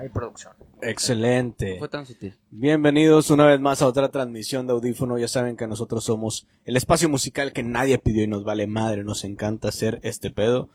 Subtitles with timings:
[0.00, 0.54] hay producción.
[0.80, 1.74] Excelente.
[1.74, 2.34] No fue tan sutil.
[2.50, 5.18] Bienvenidos una vez más a otra transmisión de Audífono.
[5.18, 9.04] Ya saben que nosotros somos el espacio musical que nadie pidió y nos vale madre.
[9.04, 10.70] Nos encanta hacer este pedo.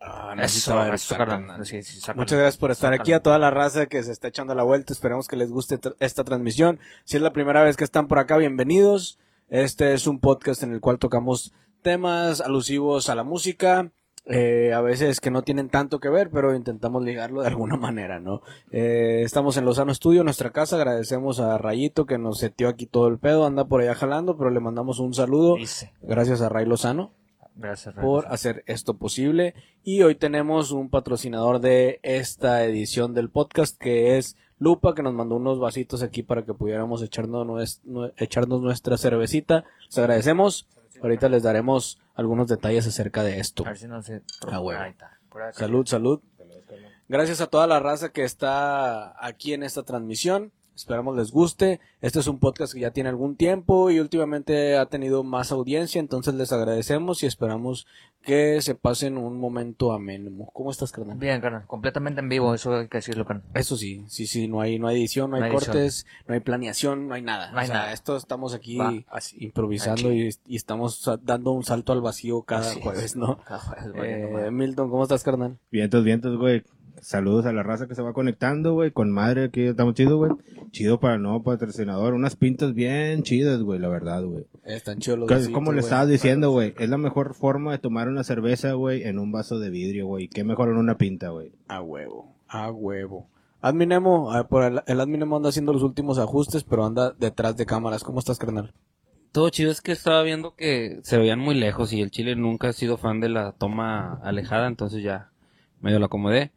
[0.00, 1.66] Ah, Eso, ver eso, carnal.
[1.66, 2.00] Sí, sí.
[2.16, 3.02] Muchas gracias por estar Sácalo.
[3.02, 4.94] aquí a toda la raza que se está echando la vuelta.
[4.94, 6.80] Esperemos que les guste tr- esta transmisión.
[7.04, 9.18] Si es la primera vez que están por acá, bienvenidos.
[9.50, 13.92] Este es un podcast en el cual tocamos temas alusivos a la música.
[14.26, 18.20] Eh, a veces que no tienen tanto que ver, pero intentamos ligarlo de alguna manera,
[18.20, 18.42] ¿no?
[18.70, 20.76] Eh, estamos en Lozano Estudio, nuestra casa.
[20.76, 23.46] Agradecemos a Rayito que nos setió aquí todo el pedo.
[23.46, 25.56] Anda por allá jalando, pero le mandamos un saludo.
[25.56, 25.92] Dice.
[26.02, 27.12] Gracias a Ray Lozano
[27.56, 29.54] Gracias, por hacer esto posible.
[29.82, 35.14] Y hoy tenemos un patrocinador de esta edición del podcast que es Lupa, que nos
[35.14, 39.64] mandó unos vasitos aquí para que pudiéramos echarnos, nues- echarnos nuestra cervecita.
[39.86, 40.68] Les agradecemos.
[41.02, 43.64] Ahorita les daremos algunos detalles acerca de esto.
[43.64, 44.22] A ver si no se...
[44.50, 45.18] Ah, acá.
[45.52, 46.20] Salud, salud.
[47.08, 50.52] Gracias a toda la raza que está aquí en esta transmisión.
[50.74, 51.78] Esperamos les guste.
[52.00, 55.98] Este es un podcast que ya tiene algún tiempo y últimamente ha tenido más audiencia,
[56.00, 57.86] entonces les agradecemos y esperamos
[58.22, 60.46] que se pasen un momento ameno.
[60.54, 61.18] ¿Cómo estás, carnal?
[61.18, 61.66] Bien, carnal.
[61.66, 63.44] Completamente en vivo, eso hay que decirlo, carnal.
[63.54, 65.72] Eso sí, sí, sí, no hay, no hay edición, no hay, No hay edición.
[65.74, 67.50] cortes, no hay planeación, no hay nada.
[67.52, 67.92] No hay o sea, nada.
[67.92, 72.62] esto estamos aquí Va así, improvisando y, y estamos dando un salto al vacío cada
[72.70, 72.82] Así es.
[72.84, 73.38] jueves, ¿no?
[73.44, 73.92] Cada jueves,
[74.46, 74.50] Eh.
[74.50, 75.58] Milton, ¿cómo estás, carnal?
[75.70, 76.62] Vientos, vientos, güey.
[77.00, 78.90] Saludos a la raza que se va conectando, güey.
[78.90, 80.32] Con madre, aquí estamos chido, güey.
[80.70, 82.14] Chido para el nuevo patrocinador.
[82.14, 84.46] Unas pintas bien chidas, güey, la verdad, güey.
[84.64, 85.84] Están chidos los Que- vasitos, Como le güey.
[85.84, 86.74] estabas diciendo, güey.
[86.78, 90.28] Es la mejor forma de tomar una cerveza, güey, en un vaso de vidrio, güey.
[90.28, 91.52] Qué mejor en una pinta, güey.
[91.68, 93.28] A huevo, a huevo.
[93.62, 97.66] Adminemo, ah, por el, el Adminemo anda haciendo los últimos ajustes, pero anda detrás de
[97.66, 98.02] cámaras.
[98.04, 98.72] ¿Cómo estás, carnal?
[99.32, 102.68] Todo chido es que estaba viendo que se veían muy lejos y el Chile nunca
[102.68, 105.30] ha sido fan de la toma alejada, entonces ya
[105.80, 106.50] medio lo acomodé.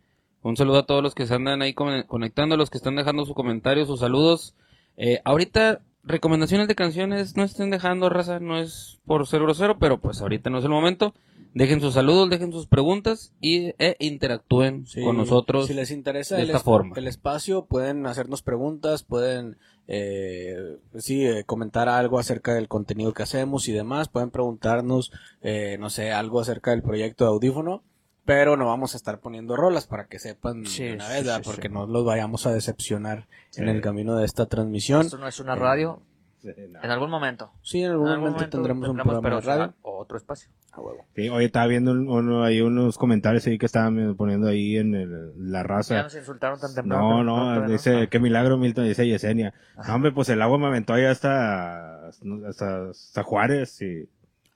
[0.43, 3.25] Un saludo a todos los que se andan ahí con- conectando, los que están dejando
[3.25, 4.55] su comentario, sus saludos.
[4.97, 9.99] Eh, ahorita, recomendaciones de canciones, no estén dejando raza, no es por ser grosero, pero
[9.99, 11.13] pues ahorita no es el momento.
[11.55, 15.67] Dejen sus saludos, dejen sus preguntas y e interactúen Sí, con nosotros.
[15.67, 16.95] Si les interesa de el, esta es- forma.
[16.97, 19.57] el espacio, pueden hacernos preguntas, pueden
[19.87, 24.09] eh, sí, eh, comentar algo acerca del contenido que hacemos y demás.
[24.09, 27.83] Pueden preguntarnos, eh, no sé, algo acerca del proyecto de audífono.
[28.25, 31.67] Pero no vamos a estar poniendo rolas para que sepan Sí, de una vez, porque
[31.67, 31.73] sí.
[31.73, 35.01] no los vayamos a decepcionar en el camino de esta transmisión.
[35.01, 36.01] Esto no es una radio.
[36.45, 37.51] En algún momento.
[37.61, 39.41] Sí, en algún, En algún momento, tendremos un programa de radio.
[39.41, 40.49] será otro espacio.
[40.73, 41.05] A huevo.
[41.15, 44.93] Sí, oye, estaba viendo un- uno, ahí unos comentarios ahí que estaban poniendo ahí en
[44.95, 46.03] el- la Ya raza.
[46.03, 47.23] nos insultaron tan temprano.
[47.23, 49.53] No, no, dice, qué milagro, Milton, dice Yesenia.
[49.77, 49.89] Ajá.
[49.89, 54.09] No, hombre, pues el agua me aventó ahí hasta, hasta, hasta Juárez y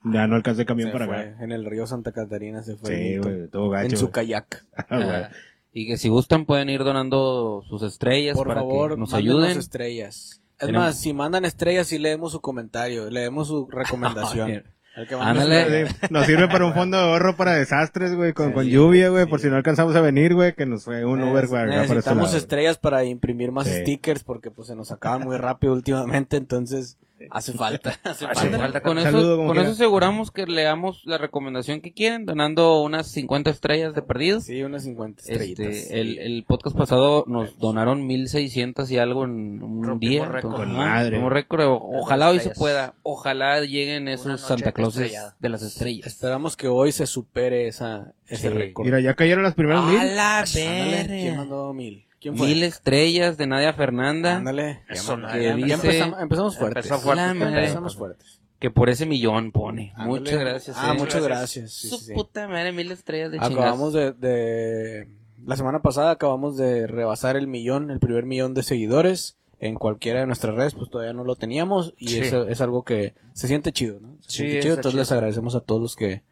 [0.04, 1.44] ya no alcancé camión Se para fue, acá.
[1.44, 2.96] En el río Santa Catarina se fue.
[2.96, 3.86] Sí, güey, todo gacho.
[3.90, 4.64] en su kayak.
[4.76, 4.84] Ah.
[4.90, 5.30] Ah,
[5.72, 9.58] y que si gustan pueden ir donando sus estrellas Por para favor, que nos ayuden.
[9.58, 10.40] estrellas.
[10.58, 14.64] Es Tenemos- más, si mandan estrellas, sí leemos su comentario, leemos su recomendación.
[14.96, 15.86] El que manda Ándale.
[16.10, 19.24] Nos sirve para un fondo de ahorro para desastres, güey, con, Sí, con lluvia, güey,
[19.24, 19.30] sí.
[19.30, 22.24] por si no alcanzamos a venir, güey, que nos fue un Uber, güey, este Necesitamos
[22.28, 22.36] lado.
[22.38, 23.80] estrellas para imprimir más Sí.
[23.82, 26.98] stickers porque pues se nos acaban muy rápido últimamente, entonces
[27.30, 27.90] hace falta.
[28.04, 28.58] Hace Hace falta.
[28.58, 32.80] falta Con eso, Saludo, como con eso aseguramos que leamos la recomendación que quieren, donando
[32.82, 34.40] unas 50 estrellas de perdido.
[34.40, 35.66] Sí, unas 50 estrellitas.
[35.66, 40.28] Este, el, el podcast pasado nos donaron 1600 y algo en un Rompimos día.
[40.28, 40.52] récord.
[40.54, 41.10] entonces, madre.
[41.10, 41.60] rompimos récord.
[41.68, 42.58] Ojalá hoy se estrellas.
[42.58, 42.94] pueda.
[43.02, 46.06] Ojalá lleguen esos Santa Clauses de las estrellas.
[46.06, 48.54] Esperamos que hoy se supere esa, ese Sí.
[48.54, 48.84] récord.
[48.84, 49.98] Mira, ya cayeron las primeras mil.
[49.98, 51.36] ¡A la Ándale, ¿Quién verga!
[51.36, 52.04] mandó mil?
[52.20, 52.48] ¿Quién fue?
[52.48, 54.36] Mil estrellas de Nadia Fernanda.
[54.36, 54.82] Ándale.
[54.88, 56.86] Eso, ya dice- empezamos, empezamos fuertes.
[56.86, 57.58] Empezó fuerte, La madre.
[57.60, 58.40] Empezamos fuertes.
[58.58, 59.92] Que por ese millón pone.
[59.94, 60.20] Ándale.
[60.20, 60.76] Muchas gracias.
[60.80, 60.98] Ah, eh.
[60.98, 61.72] muchas gracias.
[61.72, 62.14] Sí, Su sí, sí.
[62.14, 65.08] puta madre, mil estrellas de Acabamos de, de-
[65.46, 70.20] La semana pasada acabamos de rebasar el millón, el primer millón de seguidores en cualquiera
[70.20, 72.18] de nuestras redes, pues todavía no lo teníamos y Sí.
[72.20, 74.16] eso es algo que se siente chido, ¿no?
[74.22, 75.02] Se Sí, siente chido, entonces chido.
[75.02, 76.22] les agradecemos a todos los que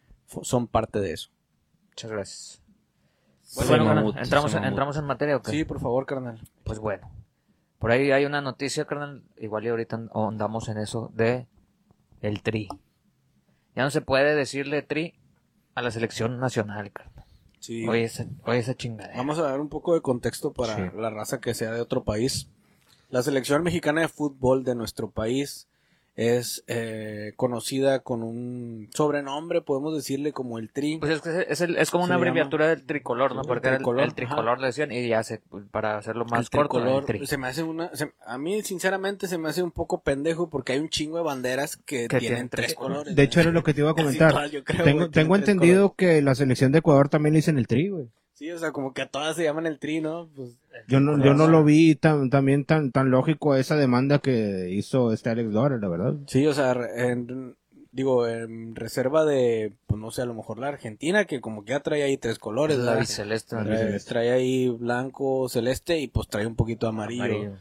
[0.43, 1.31] son parte de eso.
[1.91, 2.63] Muchas gracias.
[3.57, 5.51] Pues bueno, mamut, entramos, entramos en materia, ¿o qué?
[5.51, 6.39] Sí, por favor, carnal.
[6.65, 7.11] Pues bueno.
[7.79, 9.23] Por ahí hay una noticia, carnal.
[9.39, 11.47] Igual y ahorita andamos en eso de
[12.21, 12.69] el tri.
[13.75, 15.15] Ya no se puede decirle tri
[15.75, 17.25] a la selección nacional, carnal.
[17.61, 17.87] Sí.
[17.89, 19.17] Oye, esa, oye esa chingadera.
[19.17, 20.83] Vamos a dar un poco de contexto para Sí.
[20.97, 22.49] la raza que sea de otro país.
[23.11, 25.69] La selección mexicana de fútbol de nuestro país
[26.17, 30.97] es eh, conocida con un sobrenombre, podemos decirle como el Tri.
[30.97, 33.43] Pues es que es, el- es como Se una abreviatura del tricolor, ¿no?
[33.43, 36.41] Porque el era el, tricolor, el tricolor le decían y ya se, para hacerlo más
[36.41, 37.27] el corto, tricolor, el tri.
[37.27, 40.73] se me hace una, se- a mí sinceramente se me hace un poco pendejo porque
[40.73, 43.15] hay un chingo de banderas que, Que tienen tienen tres colores.
[43.15, 44.33] De hecho, era lo que te iba a comentar.
[44.65, 48.09] creo, tengo tengo entendido que la selección de Ecuador también le dicen el tri, güey.
[48.37, 50.29] Sí, o sea, como que a todas se llaman el tri, ¿no?
[50.37, 54.69] Pues, Yo no, yo no lo vi tan, también tan, tan lógico esa demanda que
[54.71, 56.15] hizo este Alex Lora, la verdad.
[56.27, 57.57] sí, o sea, en-
[57.93, 61.71] digo, en reserva de, pues no sé, a lo mejor la Argentina, que como que
[61.71, 62.93] ya trae ahí tres colores, la.
[63.55, 63.65] ¿no?
[63.65, 67.25] Trae, trae ahí blanco, celeste y pues trae un poquito amarillo.
[67.25, 67.53] Amarillo.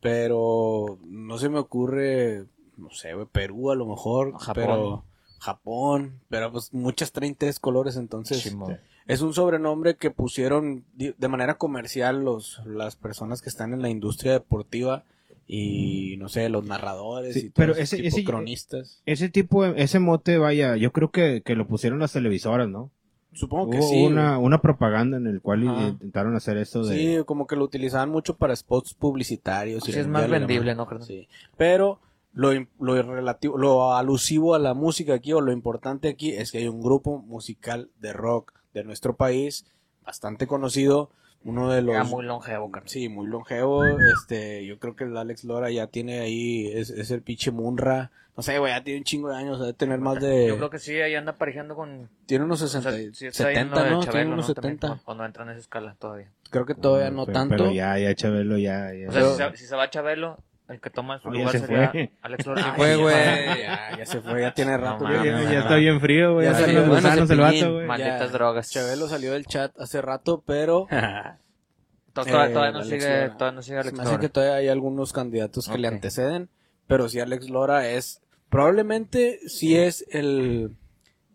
[0.00, 2.44] Pero no se me ocurre,
[2.76, 4.54] no sé, Perú a lo mejor, Japón.
[4.54, 5.04] pero
[5.40, 8.78] Japón, pero pues muchas traen tres colores, entonces Simón.
[9.12, 13.88] Es un sobrenombre que pusieron de manera comercial los las personas que están en la
[13.90, 15.04] industria deportiva
[15.46, 19.02] y no sé, los narradores Sí, y pero todos ese- tipo ese- cronistas.
[19.06, 22.90] Ese tipo, ese mote, vaya, yo creo que, que lo pusieron las televisoras, ¿no?
[23.32, 24.04] Supongo que Hubo sí.
[24.06, 25.88] una, una propaganda en el cual Ajá.
[25.88, 26.96] intentaron hacer eso de...
[27.18, 29.88] Sí, como que lo utilizaban mucho para spots publicitarios.
[29.88, 30.74] y Sí, es la más vendible.
[30.74, 30.86] ¿no?
[31.00, 31.28] Sí.
[31.56, 32.00] Pero
[32.32, 36.58] lo, lo relativo, lo alusivo a la música aquí, o lo importante aquí, es que
[36.58, 39.66] hay un grupo musical de rock de nuestro país,
[40.04, 41.10] bastante conocido,
[41.44, 41.94] uno de los...
[41.94, 42.88] Ya muy longevo, carnal.
[42.88, 43.84] Sí, muy longevo,
[44.18, 48.10] este, yo creo que el Alex Lora ya tiene ahí, es, es el pinche Munra,
[48.36, 50.46] no sé, güey, ya tiene un chingo de años, debe tener más de...
[50.48, 52.08] Yo creo que sí, ahí anda parejiando con...
[52.26, 54.00] Tiene unos o sea, 60, sí está ahí en lo 70, de ¿no?
[54.02, 54.54] Chabelo, tiene unos ¿no?
[54.54, 54.86] También, 70.
[54.86, 56.30] cuando- Cuando entra en esa escala todavía.
[56.50, 57.56] Creo que todavía no pero, tanto.
[57.56, 58.92] Pero ya, ya Chabelo, ya...
[58.94, 59.08] ya.
[59.08, 60.38] O sea, Pero- si, se, si se va Chabelo,
[60.70, 62.12] el que toma su lugar se sería fue.
[62.22, 62.62] Alex Lora.
[62.66, 63.14] Ay, fue, ya, güey.
[63.62, 65.06] Ya, ya se fue, ya tiene rato.
[65.08, 66.46] No ya, está bien frío, güey.
[66.46, 67.86] Ya Ya salió, bueno, gusanos el vato, güey.
[67.86, 68.70] Malditas drogas.
[68.70, 73.36] Chabelo salió del chat hace rato, pero Eh, Todavía, todavía no Alex sigue, Lora.
[73.36, 74.20] todavía no sigue se Alex me hace Lora.
[74.20, 76.48] que todavía hay algunos candidatos que le anteceden,
[76.88, 80.74] pero sí Alex Lora es, probablemente sí es el,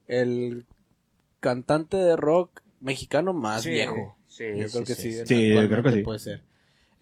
[0.07, 0.65] el
[1.39, 4.17] cantante de rock mexicano más Sí, viejo.
[4.27, 5.11] Sí, yo creo que sí.
[5.13, 5.25] sí.
[5.25, 6.01] Sí, yo creo que sí.
[6.01, 6.41] Puede ser.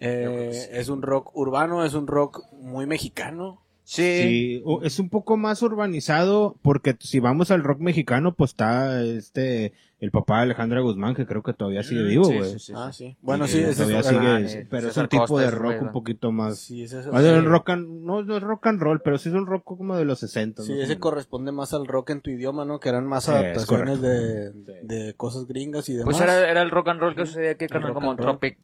[0.06, 0.70] Eh, sí.
[0.72, 3.63] Es un rock urbano, es un rock muy mexicano.
[3.86, 4.64] Sí.
[4.84, 10.12] Es un poco más urbanizado porque si vamos al rock mexicano, pues está este el
[10.12, 12.50] papá de Alejandra Guzmán que creo que todavía sigue Mm, vivo, sí, güey.
[12.52, 13.06] sí, sí, ah, sí.
[13.12, 13.18] sí.
[13.22, 15.42] Bueno, sí, ese todavía es sigue, ah, sí, eh, pero es César un tipo Costa
[15.42, 18.44] de es rock un poquito más Sí, ese es más rock and, no, no es
[18.44, 20.64] rock and roll, pero sí es un rock como de los 60.
[20.64, 20.82] Sí, ¿no?
[20.82, 22.80] ese corresponde más al rock en tu idioma, ¿no?
[22.82, 24.74] Que eran más Sí, es adaptaciones de, Sí.
[24.84, 26.06] de cosas gringas y demás.
[26.18, 28.16] Pues era, era el rock and roll que sucedía aquí, como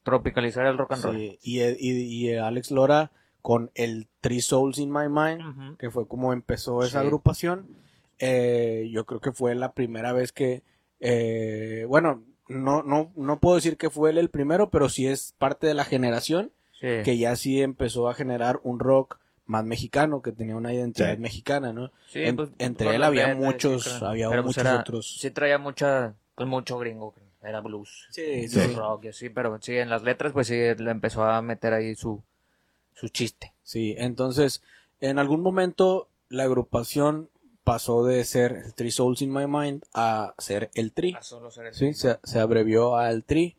[0.03, 1.15] tropicalizar el rock and roll.
[1.15, 3.11] Sí, y, y, y Alex Lora
[3.41, 7.05] con el Three Souls in My Mind, que fue como empezó esa Sí.
[7.05, 7.67] agrupación.
[8.19, 10.63] Eh, yo creo que fue la primera vez que,
[10.99, 15.33] eh, bueno, no, no, no puedo decir que fue él el primero, pero sí es
[15.37, 16.51] parte de la generación
[16.81, 16.87] Sí.
[17.03, 21.19] que ya sí empezó a generar un rock más mexicano, que tenía una identidad Sí.
[21.21, 21.91] mexicana, ¿no?
[22.07, 24.07] Sí, En- pues, entre él había muchos- sí, claro.
[24.09, 25.17] había Pero, pues, muchos era- otros.
[25.19, 28.07] Sí traía mucha, pues mucho gringo, era blues.
[28.11, 28.73] Sí, Sí.
[28.75, 31.95] rock y así, pero sí, en las letras pues sí le empezó a meter ahí
[31.95, 32.21] su,
[32.93, 33.53] su chiste.
[33.63, 34.61] Sí, entonces,
[34.99, 37.29] en algún momento la agrupación
[37.63, 41.13] pasó de ser el Three Souls in My Mind a ser el Tri.
[41.15, 43.55] A solo ser el- Sí, se, se abrevió al Tri.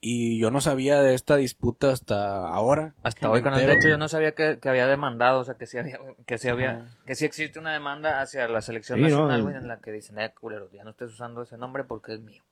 [0.00, 2.94] Y yo no sabía de esta disputa hasta ahora.
[3.02, 3.72] Hasta hoy, con el entero.
[3.72, 6.38] de hecho yo no sabía que, que había demandado, o sea, que sí había, que
[6.38, 10.20] sí había, que sí existe una demanda hacia la selección nacional, en la que dicen,
[10.20, 12.44] eh, culero, ya no estés usando ese nombre porque es mío.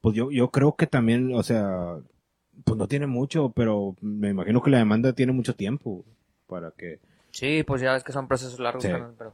[0.00, 1.96] Pues yo, yo creo que también, o sea,
[2.64, 6.04] pues no tiene mucho, pero me imagino que la demanda tiene mucho tiempo
[6.46, 6.98] para que...
[7.30, 8.90] Sí, pues ya ves que son procesos largos, Sí.
[8.90, 9.32] carnal, pero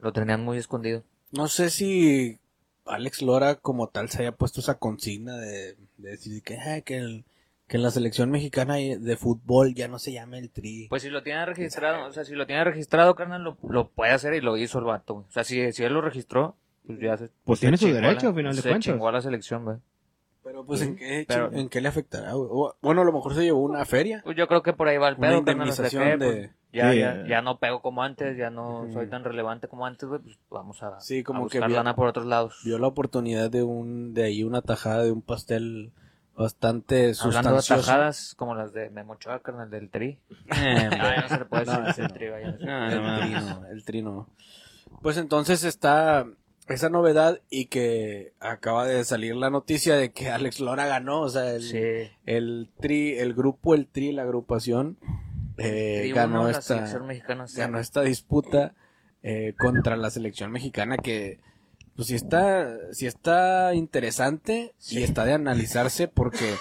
[0.00, 1.02] lo tenían muy escondido.
[1.32, 2.38] No sé si
[2.86, 6.96] Alex Lora como tal se haya puesto esa consigna de, de decir que, ah, que,
[6.96, 7.24] el-
[7.66, 10.86] que en la selección mexicana de fútbol ya no se llame el Tri.
[10.88, 14.12] Pues si lo tiene registrado, o sea, si lo tiene registrado, carnal, lo, lo puede
[14.12, 15.26] hacer y lo hizo el vato, güey.
[15.28, 16.56] O sea, si, si él lo registró,
[16.86, 17.30] pues ya se...
[17.44, 18.84] Pues se tiene su derecho, la- a final de se cuentas.
[18.92, 19.76] chingó a la selección, güey.
[20.44, 22.34] Pero pues ¿en qué, Pero- ¿en qué le afectará?
[22.82, 24.20] Bueno, a lo mejor se llevó una feria.
[24.22, 26.24] Pues yo creo que por ahí va el Una pedo, carnal, o sea, indemnización que,
[26.24, 27.24] de- pues, ya, Sí, ya, eh.
[27.28, 30.82] ya no pego como antes, ya no soy tan relevante como antes, güey, pues vamos
[30.82, 32.60] a, Sí, como a que buscar vio- lana por otros lados.
[32.64, 35.92] Vio la oportunidad de un de ahí una tajada de un pastel
[36.36, 37.86] bastante Hablando de sustancioso.
[37.86, 40.18] tajadas como las de Memo Ochoa, carnal, del tri.
[40.50, 40.56] Ah,
[41.16, 42.14] ya no se le puede decir No, el no.
[42.14, 42.56] tri, vaya.
[42.60, 44.28] No, el no trino, el trino.
[45.00, 46.26] Pues entonces está
[46.68, 51.28] esa novedad y que acaba de salir la noticia de que Alex Lora ganó, o
[51.28, 52.10] sea, el, Sí.
[52.26, 54.96] el tri, el grupo, el tri, la agrupación
[55.58, 58.74] eh, Tri ganó uno, esta mexicana se- ganó esta disputa
[59.22, 61.38] eh, contra la selección mexicana que
[61.96, 66.54] pues sí está sí está interesante y está de analizarse porque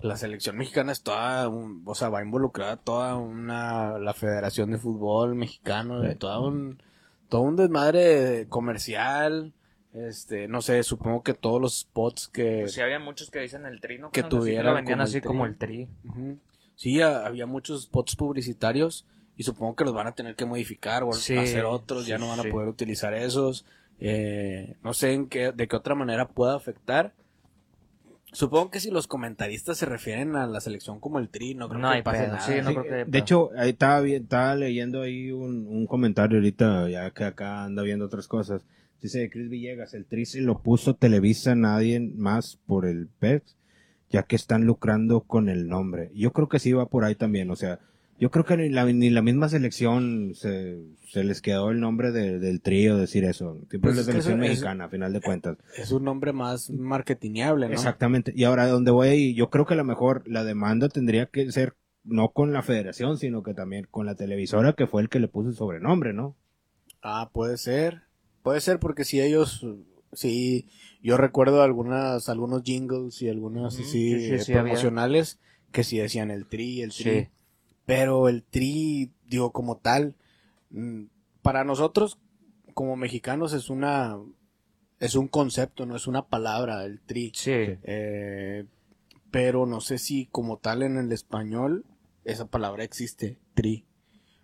[0.00, 4.78] la selección mexicana es toda un- o sea va involucrada toda una la Federación de
[4.78, 6.82] Fútbol Mexicano de todo un
[7.30, 9.54] todo un desmadre comercial
[9.94, 13.64] este no sé supongo que todos los spots que Pues sí, había muchos que dicen
[13.66, 14.10] el tri, ¿no?
[14.10, 14.20] Que?
[14.22, 15.88] Sí tuvieran lo vendían como así como el tri.
[16.76, 19.06] Sí, a- había muchos spots publicitarios
[19.36, 22.28] y supongo que los van a tener que modificar o Sí, hacer otros, ya no
[22.28, 23.64] van a poder utilizar esos.
[24.00, 27.12] Eh, no sé en qué, de qué otra manera pueda afectar.
[28.32, 31.80] Supongo que si los comentaristas se refieren a la selección como el tri, no creo
[31.80, 32.40] No que hay pase pedo, nada.
[32.46, 33.18] sí, no Sí, creo que de pedo.
[33.18, 38.04] hecho, ahí estaba, estaba leyendo ahí un, un comentario ahorita, ya que acá anda viendo
[38.06, 38.62] otras cosas.
[39.02, 43.56] Dice Chris Villegas, el tri se lo puso Televisa nadie más por el PEX,
[44.10, 46.10] ya que están lucrando con el nombre.
[46.14, 47.80] Yo creo que sí va por ahí también, o sea,
[48.20, 52.12] yo creo que ni la, ni la misma selección se, se les quedó el nombre
[52.12, 53.54] de- del trío decir eso.
[53.70, 55.56] Siempre Pues es la selección eso es- mexicana, a final de cuentas.
[55.76, 57.72] Es un nombre más marketingable, ¿no?
[57.72, 58.32] Exactamente.
[58.36, 61.50] Y ahora, donde voy ahí, yo creo que a lo mejor la demanda tendría que
[61.50, 61.74] ser
[62.04, 65.28] no con la federación, sino que también con la televisora, que fue el que le
[65.28, 66.36] puso el sobrenombre, ¿no?
[67.02, 68.02] Ah, puede ser.
[68.42, 69.66] Puede ser porque si ellos,
[70.12, 70.68] sí,
[71.02, 74.62] yo recuerdo algunas, algunos jingles y algunos sí, sí, sí, había.
[74.62, 75.38] promocionales
[75.72, 77.28] que sí decían el tri, el tri.
[77.90, 80.14] Pero el tri, digo, como tal,
[80.70, 81.06] mm,
[81.42, 82.20] para nosotros
[82.72, 84.16] como mexicanos es una,
[85.00, 87.32] es un concepto, no es una palabra, el tri.
[87.34, 87.50] Sí.
[87.50, 88.64] Eh,
[89.32, 91.84] pero no sé si como tal en el español
[92.24, 93.84] esa palabra existe, tri.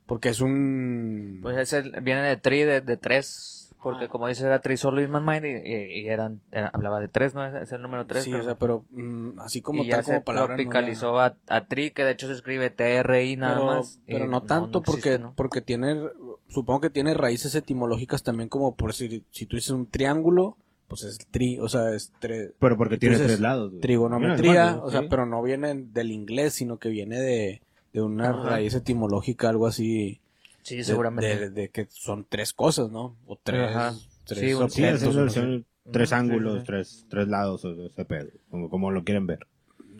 [0.06, 1.38] Porque es un...
[1.40, 4.08] Pues ese viene de tri, de, de tres, porque Ah.
[4.08, 7.34] como dice era tri solo my mind y, y- y eran, era- hablaba de tres,
[7.34, 7.44] ¿no?
[7.46, 8.24] Es, es el número tres.
[8.24, 10.48] sí, pero- o sea, pero mm, así como y ya tal se como palabra.
[10.48, 14.00] no la- tropicalizó a, a tri, que de hecho se escribe T-R-I nada pero, más.
[14.06, 15.34] y pero no tanto porque, existe, ¿no?
[15.36, 16.00] porque tiene,
[16.48, 20.56] supongo que tiene raíces etimológicas también como por si, si tú dices un triángulo,
[20.88, 23.70] pues es tri, o sea, es tre- Pero porque tiene tres lados.
[23.70, 23.80] güey.
[23.80, 25.06] trigonometría, o sea, sí.
[25.10, 27.60] pero no viene del inglés, sino que viene de,
[27.92, 28.50] de una Ajá.
[28.50, 30.20] raíz etimológica, algo así.
[30.66, 31.38] Sí, de- seguramente.
[31.38, 33.16] De, de que son tres cosas, ¿no?
[33.26, 33.94] O tres, Ajá.
[34.24, 35.20] tres Sí, Sí, objetos, sé.
[35.20, 36.64] versión, tres Sí, ángulos, sí.
[36.66, 39.46] tres, tres lados, o ese pedo, como, como lo quieren ver.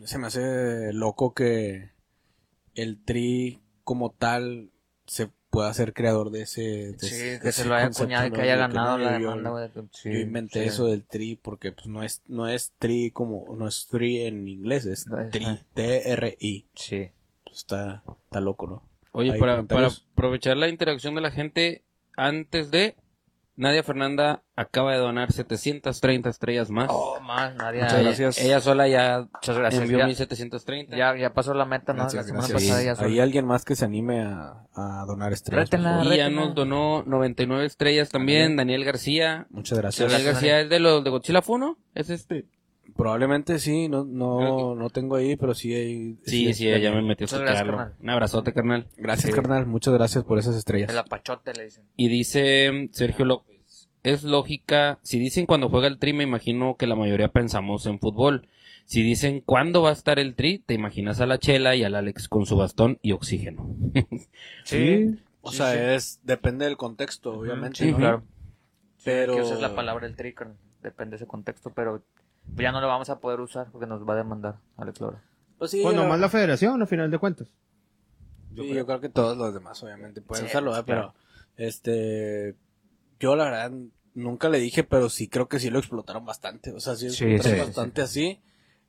[0.05, 1.91] se me hace loco que
[2.75, 4.69] el tri como tal
[5.05, 8.31] se pueda ser creador de ese de Sí, ese- que se lo haya acuñado y
[8.31, 9.69] que haya ganado no, la yo- demanda, güey.
[9.91, 10.67] sí, yo inventé sí.
[10.67, 14.47] eso del tri porque pues no es no es tri como no es tri en
[14.47, 17.09] inglés es tri T R I Sí.
[17.45, 18.83] Pues está está loco no
[19.17, 19.65] Oye, ¿Hay para,
[20.13, 21.83] aprovechar la interacción de la gente,
[22.15, 22.95] antes de
[23.55, 26.87] Nadia Fernanda acaba de donar 730 estrellas más.
[26.91, 27.81] Oh, más, nadie.
[27.81, 28.37] Muchas ella, gracias.
[28.37, 29.81] ella sola ya Muchas gracias.
[29.81, 30.95] envió Ya, 1730.
[30.95, 32.03] ya, ya pasó la meta, ¿no?
[32.03, 32.69] Gracias, la semana gracias.
[32.71, 36.29] pasada ya hay alguien más que se anime a, a donar estrellas Rétenla, y ya
[36.29, 38.55] nos donó 99 estrellas también.
[38.55, 39.47] Daniel García.
[39.49, 41.79] muchas gracias Daniel gracias, García es de los de Godzilla Funo.
[41.95, 42.45] ¿Es este?
[42.97, 47.25] Probablemente sí no no no tengo ahí pero sí hay Sí, sí, ella me metió
[47.27, 47.93] a carnal.
[48.01, 48.87] Un abrazote, carnal.
[48.97, 49.35] gracias Sí.
[49.35, 51.85] carnal muchas gracias por esas estrellas El apachote le dicen.
[51.95, 56.87] Y dice Sergio López, es lógica, si dicen cuando juega el tri, me imagino que
[56.87, 58.47] la mayoría pensamos en fútbol.
[58.85, 61.93] Si dicen cuándo va a estar el tri, te imaginas a la Chela y al
[61.95, 63.75] Alex con su bastón y oxígeno.
[64.63, 65.77] Sí, O Sí, sea, sí.
[65.95, 67.79] es depende del contexto, obviamente.
[67.83, 67.97] Sí, ¿no?
[67.97, 68.23] claro.
[69.03, 70.57] Pero Que uses la palabra el tri, carnal.
[70.81, 72.01] depende de ese contexto, pero
[72.55, 75.21] ya no lo vamos a poder usar porque nos va a demandar Alex Lora.
[75.57, 77.47] Pues sí, Pues yo, nomás la federación, a final de cuentas.
[78.55, 80.83] sí, yo creo que todos los demás, obviamente, pueden Sí, usarlo, pues, ¿eh?
[80.87, 81.13] pero claro.
[81.57, 82.55] este,
[83.19, 83.71] yo la verdad
[84.13, 86.71] nunca le dije, pero sí creo que sí lo explotaron bastante.
[86.71, 88.39] O sea, sí, Sí, explotaron sí, bastante así.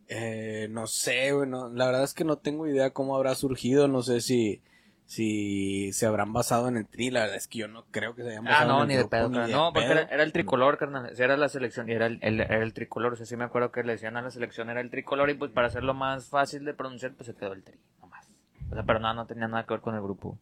[0.08, 3.88] Eh, no sé, güey, no- la verdad es que no tengo idea cómo habrá surgido,
[3.88, 4.62] no sé si
[5.10, 8.22] si se habrán basado en el tri, la verdad es que yo no creo que
[8.22, 9.88] se hayan basado Ah, no, en ni el de grupo, pedo, ni de No, porque
[9.88, 10.00] pedo.
[10.00, 11.10] era, era el tricolor, carnal.
[11.18, 13.14] Era la selección y era el, el- era el tricolor.
[13.14, 15.34] O sea, sí me acuerdo que le decían a la selección era el tricolor y
[15.34, 18.28] pues para hacerlo más fácil de pronunciar, pues se quedó el tri, nomás.
[18.70, 20.38] O sea, pero nada, no tenía nada que ver con el grupo.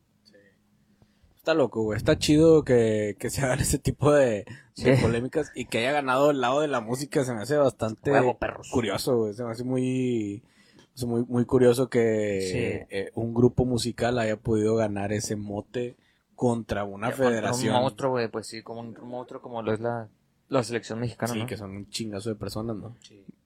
[1.37, 1.97] Está loco, güey.
[1.97, 4.45] Está chido que, que se hagan ese tipo de,
[4.77, 5.01] de Sí.
[5.03, 7.25] polémicas y que haya ganado el lado de la música.
[7.25, 8.37] Se me hace bastante Huevo,
[8.73, 9.35] curioso, güey.
[9.35, 10.43] Se me hace muy,
[10.97, 12.95] es muy, muy curioso que Sí.
[12.97, 15.97] eh, un grupo musical haya podido ganar ese mote
[16.35, 17.75] contra una Ya, contra federación.
[17.77, 20.09] Un monstruo, güey, pues sí, como un monstruo como lo es la,
[20.49, 21.47] la selección mexicana, Sí, ¿no?
[21.47, 22.95] que son un chingazo de personas, ¿no?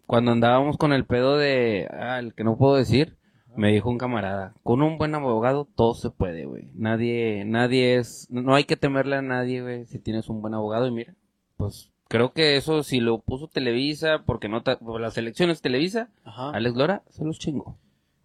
[0.07, 3.17] Cuando andábamos con el pedo de, ah, el que no puedo decir,
[3.57, 6.71] me dijo un camarada, con un buen abogado todo se puede, güey.
[6.75, 10.87] Nadie, nadie es, no hay que temerle a nadie, güey, si tienes un buen abogado
[10.87, 11.15] y mira,
[11.57, 16.09] pues creo que eso si lo puso Televisa, porque no, ta- por las elecciones Televisa,
[16.25, 16.51] Ajá.
[16.51, 17.79] Alex Lora se los chingó.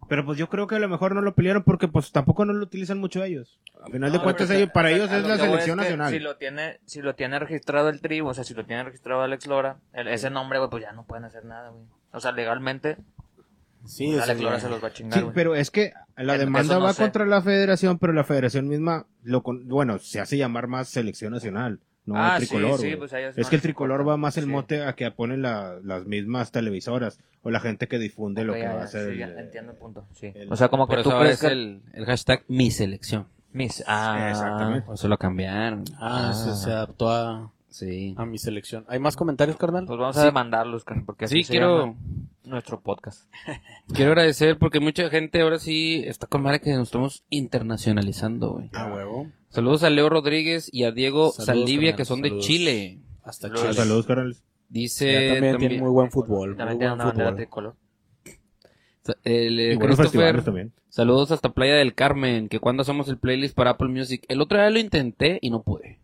[0.08, 2.52] Pero pues yo creo que a lo mejor no lo pelearon porque pues tampoco no
[2.52, 3.58] lo utilizan mucho ellos.
[3.82, 6.12] A final de cuentas ellos, para o sea, ellos es la selección que nacional.
[6.12, 9.22] Si lo tiene, si lo tiene registrado el tribu, o sea, si lo tiene registrado
[9.22, 11.84] Alex Lora, el- ese nombre, güey, pues ya no pueden hacer nada, güey.
[12.12, 12.98] O sea, legalmente,
[13.84, 15.34] Sí, sea, Alex Lora se los va a chingar, Sí, güey.
[15.34, 17.02] pero es que la demanda no va sé.
[17.02, 21.32] contra la federación, pero la federación misma, lo con- bueno, se hace llamar más selección
[21.32, 22.78] nacional, no Ah, sí, tricolor.
[22.80, 24.10] sí, pues es que el tricolor importa.
[24.12, 24.50] va más el Sí.
[24.50, 28.60] mote a que ponen la- las mismas televisoras o la gente que difunde lo que
[28.60, 29.12] ya, va a hacer.
[29.12, 30.32] sí, ya entiendo el punto, sí.
[30.34, 31.46] el- o sea, como que tú crees es que...
[31.52, 33.26] el, el hashtag mi selección.
[33.52, 33.82] Mis...
[33.86, 34.86] Ah, Exactamente.
[34.86, 35.84] Por eso lo cambiaron.
[35.98, 38.14] Ah, se, se adaptó a, Sí.
[38.16, 38.84] a mi selección.
[38.88, 39.84] ¿Hay más comentarios, carnal?
[39.86, 40.22] Pues vamos Sí.
[40.22, 41.96] a demandarlos, carnal, porque así Sí, se quiero, llama.
[42.44, 43.30] nuestro podcast.
[43.94, 48.70] Quiero agradecer porque mucha gente ahora sí está con madre que nos estamos internacionalizando, güey.
[48.72, 49.26] A huevo.
[49.50, 52.38] Saludos a Leo Rodríguez y a Diego Saludos, Saldivia, carnal, que son de.
[52.38, 53.00] Chile.
[53.22, 53.62] Hasta Saludos.
[53.62, 53.74] Chile.
[53.74, 54.44] Saludos, carnales.
[54.68, 56.56] Dice Ya también, también, tiene muy buen fútbol.
[56.56, 57.36] También tiene buen una bandera fútbol.
[57.36, 57.76] tricolor.
[59.22, 60.72] el, eh, Christopher, festivales también.
[60.88, 64.24] saludos hasta Playa del Carmen, que cuando hacemos el playlist para Apple Music.
[64.28, 66.00] El otro día lo intenté y no pude.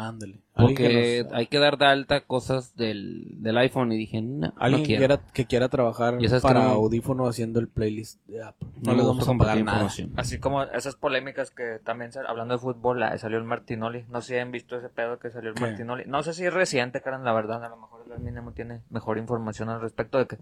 [0.00, 0.38] Ándale.
[0.54, 4.22] Porque Alguien que nos- hay que dar de alta cosas del, del iPhone y dije,
[4.22, 5.00] no, no Alguien que quiero.
[5.16, 8.68] quiera, que quiera trabajar para no- audífono haciendo el playlist de Apple.
[8.82, 9.88] No, No, les vamos a pagar nada.
[10.16, 14.04] Así como esas polémicas que también, hablando de fútbol, salió el Martinoli.
[14.08, 15.62] No sé si han visto ese pedo que salió el ¿Qué?
[15.62, 16.04] Martinoli.
[16.06, 17.64] No sé si es reciente, Karen, la verdad.
[17.64, 20.38] A lo mejor el mínimo tiene mejor información al respecto de que...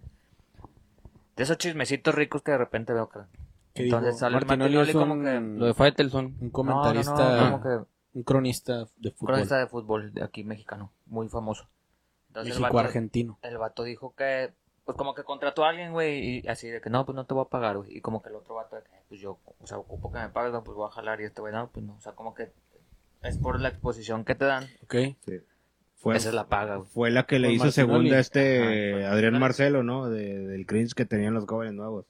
[1.36, 3.28] De esos chismecitos ricos que de repente veo, Karen.
[3.74, 4.18] ¿Qué Entonces dijo?
[4.20, 5.58] sale el Martinoli Martinoli como un, que...
[5.60, 6.24] Lo de Faitelson.
[6.26, 9.34] un No, comentarista, no, no, como que un cronista de fútbol.
[9.34, 11.68] cronista de fútbol de aquí mexicano, muy famoso.
[12.28, 13.38] Entonces el vato, argentino.
[13.42, 14.54] el vato dijo que,
[14.86, 17.34] pues como que contrató a alguien, güey, y así de que no, pues no te
[17.34, 17.94] voy a pagar, güey.
[17.94, 20.30] Y como que el otro vato de que, pues yo, o sea, ocupo que me
[20.30, 21.94] pagues, no, pues voy a jalar y este güey, no, pues no.
[21.94, 22.52] O sea, como que
[23.20, 24.94] es por la exposición que te dan, ¿Ok?
[25.98, 26.88] Fue, esa es la paga, güey.
[26.90, 29.38] fue la que le hizo segunda a este Ajá, Adrián.
[29.40, 30.08] Marcelo, ¿no?
[30.08, 32.06] De- del cringe que tenían los jóvenes nuevos.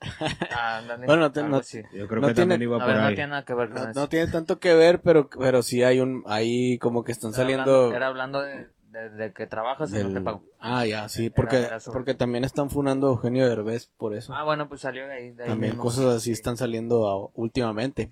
[0.50, 1.82] Ah, ándale, Bueno, te- algo no- así.
[1.94, 3.14] Yo creo No que tiene- también iba A por ver, no ahí.
[3.14, 4.00] tiene nada que ver con No, eso.
[4.00, 7.36] no tiene tanto que ver, pero, pero sí hay un, ahí como que están Era
[7.36, 7.62] saliendo.
[7.74, 10.42] hablando- Era hablando de, de, de que trabajas y no te pago.
[10.58, 14.14] Ah, ya, sí, Era- porque, era sobre- porque también están funando a Eugenio Derbez por
[14.14, 14.34] eso.
[14.34, 15.30] Ah, bueno, pues salió de ahí.
[15.30, 15.84] de ahí también mismo.
[15.84, 16.32] cosas así Sí.
[16.32, 18.10] están saliendo a- últimamente.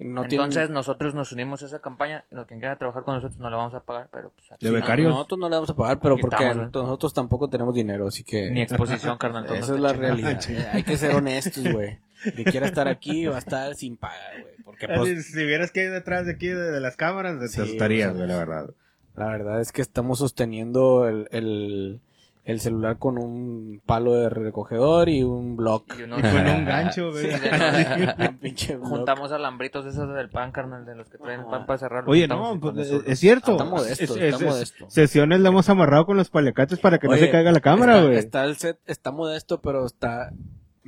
[0.00, 2.24] No Entonces tienen- nosotros nos unimos a esa campaña.
[2.30, 5.10] Los que quieran trabajar con nosotros no le vamos a pagar, pero pues, De becarios.
[5.10, 6.70] Nosotros no le vamos a pagar, pero Aquí porque estamos, ¿eh?
[6.72, 8.50] nosotros tampoco tenemos dinero, así que...
[8.50, 9.42] Ni exposición, carnal.
[9.44, 10.40] entonces Esa es la realidad.
[10.72, 11.98] Hay que ser honestos, güey.
[12.36, 14.54] Que quiera estar aquí va a estar sin paga, güey.
[14.64, 18.14] Porque pues, si vieras que hay detrás de aquí de, las cámaras, te Sí, asustarías,
[18.14, 18.70] güey, la verdad.
[19.16, 22.00] la verdad es que estamos sosteniendo el, el,
[22.48, 25.84] el celular con un palo de recogedor y un block.
[25.98, 27.26] Y uno- Y con un gancho, güey.
[27.30, 28.88] Sí, de- Un pinche block.
[28.88, 32.10] Juntamos alambritos esos del pan, carnal, de los que traen el pan para cerrarlo.
[32.10, 33.52] Oye, no, pues, es cierto.
[33.52, 34.86] Está modesto, Es- está es- es- modesto.
[34.88, 38.06] Sesiones la hemos amarrado con los paliacates para que no se caiga la cámara, está,
[38.06, 38.18] güey.
[38.18, 40.32] Está el set, está modesto, pero está.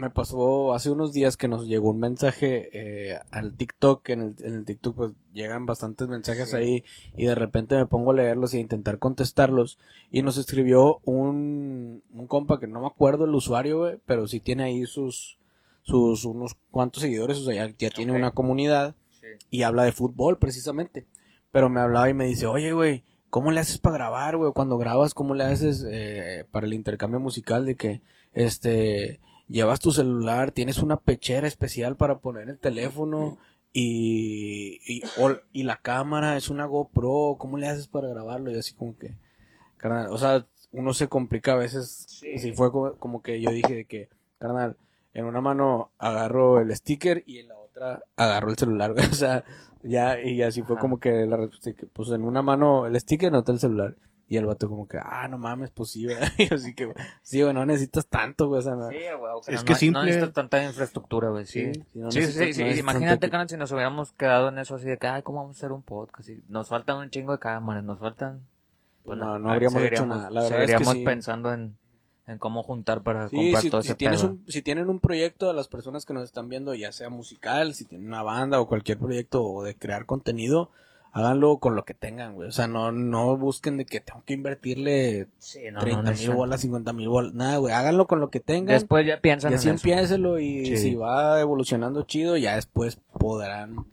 [0.01, 4.09] Me pasó hace unos días que nos llegó un mensaje eh, al TikTok.
[4.09, 6.57] En el, en el TikTok, pues llegan bastantes mensajes Sí.
[6.57, 6.85] ahí.
[7.19, 9.79] Y de repente me pongo a leerlos y a intentar contestarlos.
[10.11, 14.63] Y nos escribió un, un compa que no me acuerdo el usuario, pero sí tiene
[14.65, 15.39] ahí sus,
[15.83, 17.37] sus unos cuantos seguidores.
[17.37, 19.27] O sea, ya, ya tiene una comunidad Sí.
[19.51, 21.07] y habla de fútbol precisamente.
[21.53, 24.53] Pero me hablaba y me dice, oye, güey, ¿cómo le haces para grabar, güey?
[24.55, 28.01] Cuando grabas, ¿cómo le haces eh, para el intercambio musical de que,
[28.33, 33.37] este, llevas tu celular, tienes una pechera especial para poner el teléfono
[33.73, 38.51] y, y, o- y la cámara es una GoPro, ¿cómo le haces para grabarlo?
[38.51, 39.15] Y así como que,
[39.77, 42.05] carnal, o sea, uno se complica a veces.
[42.09, 42.39] Sí.
[42.39, 44.09] Sí, fue como, como que yo dije de que,
[44.39, 44.77] carnal,
[45.15, 48.95] en una mano agarro el sticker y en la otra agarro el celular.
[49.11, 49.45] O sea,
[49.83, 50.83] ya, y así fue Ajá.
[50.83, 51.49] como que la
[51.93, 53.97] pues en una mano el sticker, en otra el celular.
[54.31, 56.29] Y el vato como que, ah, no mames, pues sí, ¿verdad?
[56.39, 59.43] Y así que, sí, güey, no necesitas tanto, güey, o sea, no- Sí, güey, o
[59.43, 61.75] sea, Es no que simple- No necesitas tanta infraestructura, güey, sí.
[61.75, 64.13] Sí, sí, no Sí, sí, necesitas- sí, sí, no necesitas Imagínate, carnal, si nos hubiéramos
[64.13, 66.29] quedado en eso así de que, ay, ¿cómo vamos a hacer un podcast?
[66.29, 68.47] Y nos faltan un chingo de cámaras, nos faltan...
[69.05, 70.31] Pues no, no habríamos hecho nada.
[70.31, 71.05] La verdad es que seguiríamos sí.
[71.05, 71.77] pensando en,
[72.29, 75.01] en cómo juntar para Sí, comprar si, todo si ese tienes un, si tienen un
[75.01, 78.61] proyecto a las personas que nos están viendo, ya sea musical, si tienen una banda
[78.61, 80.71] o cualquier proyecto o de crear contenido,
[81.13, 82.49] háganlo con lo que tengan, güey.
[82.49, 86.13] O sea, no, no busquen de que tengo que invertirle Sí, no, no, 30 no,
[86.19, 86.35] mil no.
[86.37, 87.35] bolas, 50 mil bolas.
[87.35, 87.75] Nada, güey.
[87.75, 88.75] Háganlo con lo que tengan.
[88.75, 90.77] Después ya piensan y así empiécelo y Sí.
[90.77, 93.87] si va evolucionando chido, ya después podrán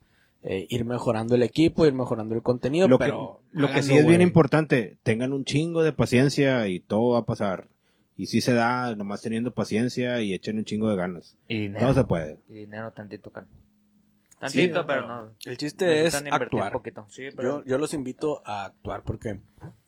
[0.43, 3.97] eh, ir mejorando el equipo, ir mejorando el contenido, Lo que, pero lo que sí
[3.97, 7.67] es bien importante, tengan un chingo de paciencia y todo va a pasar.
[8.15, 11.35] Y si se da, nomás teniendo paciencia y echen un chingo de ganas.
[11.47, 11.79] Y dinero.
[11.87, 12.39] Todo se puede.
[12.49, 13.51] Y dinero tantito, carnal.
[14.39, 15.29] Tantito, Sí, pero no.
[15.45, 16.71] El chiste es necesitan actuar.
[16.71, 17.05] poquito.
[17.09, 17.59] Sí, pero...
[17.59, 19.39] Yo, yo los invito a actuar porque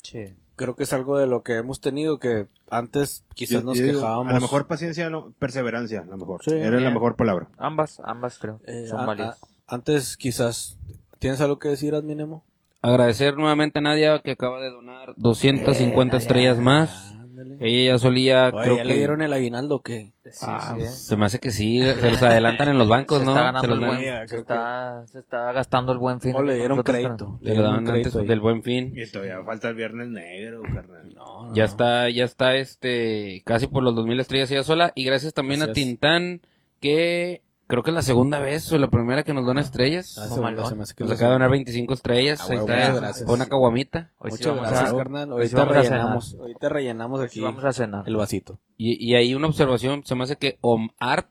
[0.01, 0.33] Sí.
[0.55, 3.83] creo que es algo de lo que hemos tenido que antes quizás Yo- nos yo
[3.85, 4.31] digo, quejábamos.
[4.31, 6.41] A lo mejor paciencia, no, perseverancia, a lo mejor.
[6.43, 6.51] Sí.
[6.55, 7.47] Era la mejor palabra.
[7.57, 8.59] Ambas, ambas creo.
[8.65, 9.39] Eh, son a- válidas.
[9.67, 10.77] a- antes quizás
[11.19, 12.45] ¿Tienes algo que decir, Adminemo?
[12.81, 17.13] Agradecer nuevamente a Nadia que acaba de donar 250 estrellas más.
[17.41, 17.57] Ándale.
[17.59, 18.87] Ella ya solía, Oye, creo ¿ya que...
[18.89, 20.11] le dieron el aguinaldo o qué?
[20.31, 20.87] Sí, Ah, sí, eh.
[20.87, 23.31] Se me hace que sí, se los adelantan en los bancos, se ¿no?
[23.31, 26.35] está Se ganando los buen, se, está, se está gastando el buen fin.
[26.35, 27.39] O le dieron crédito.
[27.43, 28.25] se lo daban antes ahí.
[28.27, 28.93] del buen fin.
[28.95, 31.13] Y todavía falta el viernes negro, carnal.
[31.15, 31.69] No, no, Ya no.
[31.69, 34.91] está, ya está este, casi por los 2000 estrellas ella sola.
[34.95, 35.71] Y gracias también a.
[35.73, 36.41] Tintán
[36.79, 40.17] que creo que es la segunda vez o la primera que nos dona estrellas.
[40.17, 40.77] Ah, malón.
[40.79, 42.41] Nos acaba de donar 25 estrellas.
[42.41, 42.73] Ah, Ahí está.
[42.75, 43.29] muchas gracias.
[43.29, 44.11] Una caguamita.
[44.17, 45.31] Hoy sí Muchas gracias, a, carnal.
[45.31, 48.03] hoy sí Ahorita a rellenamos, ahorita rellenamos sí aquí vamos a cenar.
[48.07, 48.59] el vasito.
[48.75, 51.29] Y, y hay una observación, se me hace que OmArt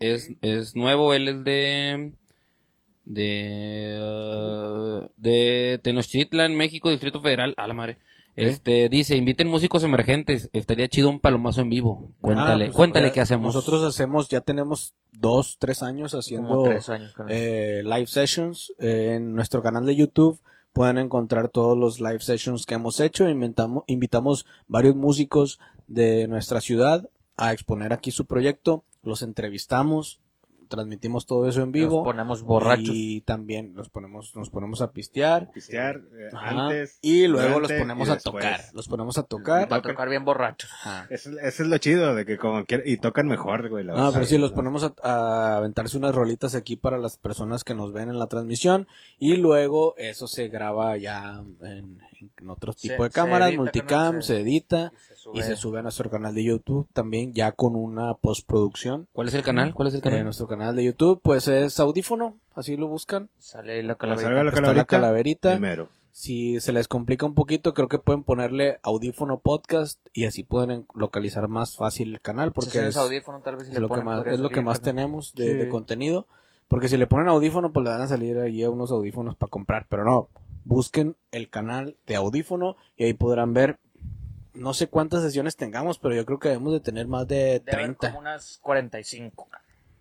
[0.00, 2.12] es, es nuevo, él es de
[3.04, 7.98] de uh, de Tenochtitlan, México, Distrito Federal, a la madre.
[8.36, 12.10] Este dice, inviten músicos emergentes, estaría chido un palomazo en vivo.
[12.20, 13.54] Cuéntale, Ah, pues, cuéntale eh, qué hacemos.
[13.54, 17.34] Nosotros hacemos, ya tenemos dos, tres años haciendo tres años, carnal.
[17.34, 20.38] eh, live sessions eh, en nuestro canal de YouTube.
[20.74, 23.26] Pueden encontrar todos los live sessions que hemos hecho.
[23.28, 28.84] Inventamos, invitamos varios músicos de nuestra ciudad a exponer aquí su proyecto.
[29.02, 30.20] Los entrevistamos,
[30.68, 31.96] transmitimos todo eso en vivo.
[31.98, 32.90] Nos ponemos borrachos.
[32.92, 35.50] Y también nos ponemos, nos ponemos a pistear.
[35.52, 36.98] Pistear eh, antes.
[37.02, 38.60] y luego los ponemos a tocar.
[38.72, 39.70] Los ponemos a tocar.
[39.72, 40.70] Va a tocar bien borrachos.
[41.10, 43.84] Eso, eso es lo chido, de que como quiera- y tocan mejor, güey.
[43.84, 44.12] la No, verdad.
[44.14, 47.92] pero sí, los ponemos a, a aventarse unas rolitas aquí para las personas que nos
[47.92, 48.86] ven en la transmisión
[49.18, 52.00] y luego eso se graba ya en,
[52.38, 54.92] en otro Se- tipo de se cámaras, multicam, se se- edita
[55.34, 59.08] Y y se sube a nuestro canal de YouTube también ya con una postproducción.
[59.12, 59.74] ¿Cuál es el canal?
[59.74, 60.24] ¿Cuál es el canal?
[60.24, 63.28] nuestro canal de YouTube pues es audífono, así lo buscan.
[63.38, 64.72] Sale ahí la calaverita.
[64.74, 65.88] la calaverita, primero.
[66.12, 70.70] Si se les complica un poquito, creo que pueden ponerle audífono podcast y así pueden
[70.70, 73.90] en- localizar más fácil el canal porque Si es, audífono, tal vez si es lo
[73.90, 76.26] que más, es lo que más tenemos de, contenido.
[76.68, 79.50] Porque si le ponen audífono, pues le van a salir ahí a unos audífonos para
[79.50, 79.86] comprar.
[79.90, 80.28] Pero no,
[80.64, 83.78] busquen el canal de audífono y ahí podrán ver.
[84.54, 87.72] No sé cuántas sesiones tengamos, pero yo creo que debemos de tener más de Debe
[87.72, 88.08] haber 30.
[88.08, 89.48] como unas 45.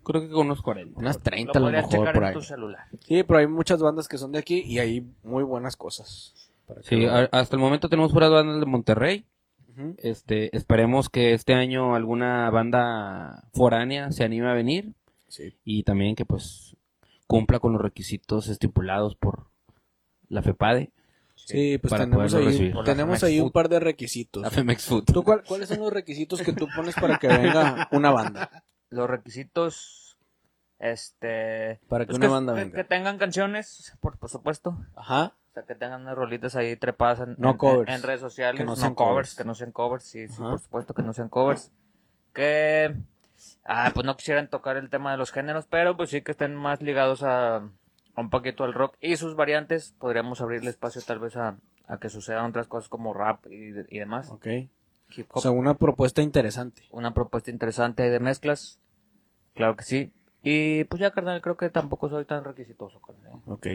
[0.05, 0.99] Creo que con unos 40.
[0.99, 2.33] Unas Lo 30 a lo mejor checar por en ahí.
[2.33, 2.85] tu celular.
[2.99, 6.33] Sí, pero hay muchas bandas que son de aquí y hay muy buenas cosas.
[6.67, 9.25] para que Sí, lo- a- hasta el momento tenemos puras bandas de Monterrey.
[9.77, 9.93] Ujú.
[9.99, 14.93] Este, esperemos que este año alguna banda foránea se anime a venir
[15.27, 15.53] Sí.
[15.63, 16.75] y también que pues
[17.27, 19.45] cumpla con los requisitos estipulados por
[20.29, 20.91] la FEPADE,
[21.35, 22.75] Sí, pues para tenemos, poderlo ahí, recibir.
[22.85, 24.41] Tenemos ahí un par de requisitos.
[24.41, 25.03] la FEMEX Food.
[25.13, 28.63] ¿Tú cuál- ¿Cuáles son los requisitos que tú pones para que venga una banda?
[28.89, 30.17] Los requisitos,
[30.79, 31.79] este...
[31.89, 32.75] Para que pues una que, banda que- venga.
[32.75, 34.77] que tengan canciones, por, por supuesto.
[34.95, 35.33] Ajá.
[35.51, 37.91] O sea, que tengan unas rolitas ahí trepadas en, No en- covers.
[37.91, 38.59] en redes sociales.
[38.59, 39.35] Que no no, sean covers, covers.
[39.35, 41.71] que no sean covers, sí, sí, por supuesto que no sean covers.
[42.33, 42.95] Que,
[43.63, 46.55] ah, pues no quisieran tocar el tema de los géneros, pero pues sí que estén
[46.55, 47.61] más ligados a, a
[48.17, 49.95] un poquito al rock y sus variantes.
[49.97, 51.55] Podríamos abrirle espacio tal vez a,
[51.87, 54.29] a que sucedan otras cosas como rap y, y demás.
[54.31, 54.47] Ok.
[55.15, 56.83] Hip O sea, una propuesta interesante.
[56.91, 58.79] Una propuesta interesante de mezclas.
[59.53, 60.11] Claro que sí.
[60.43, 63.33] Y pues ya, carnal, creo que tampoco soy tan requisitoso, carnal.
[63.33, 63.41] ¿eh?
[63.47, 63.67] Ok.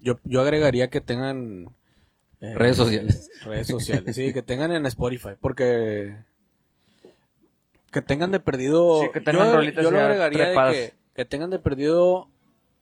[0.00, 1.70] Yo, yo agregaría que tengan...
[2.40, 3.30] eh, Redes sociales.
[3.44, 6.16] Redes sociales, sí, que tengan en Spotify, porque...
[7.90, 9.02] Que tengan de perdido...
[9.02, 12.28] Sí, que tengan yo, yo lo ya agregaría de que, que tengan de perdido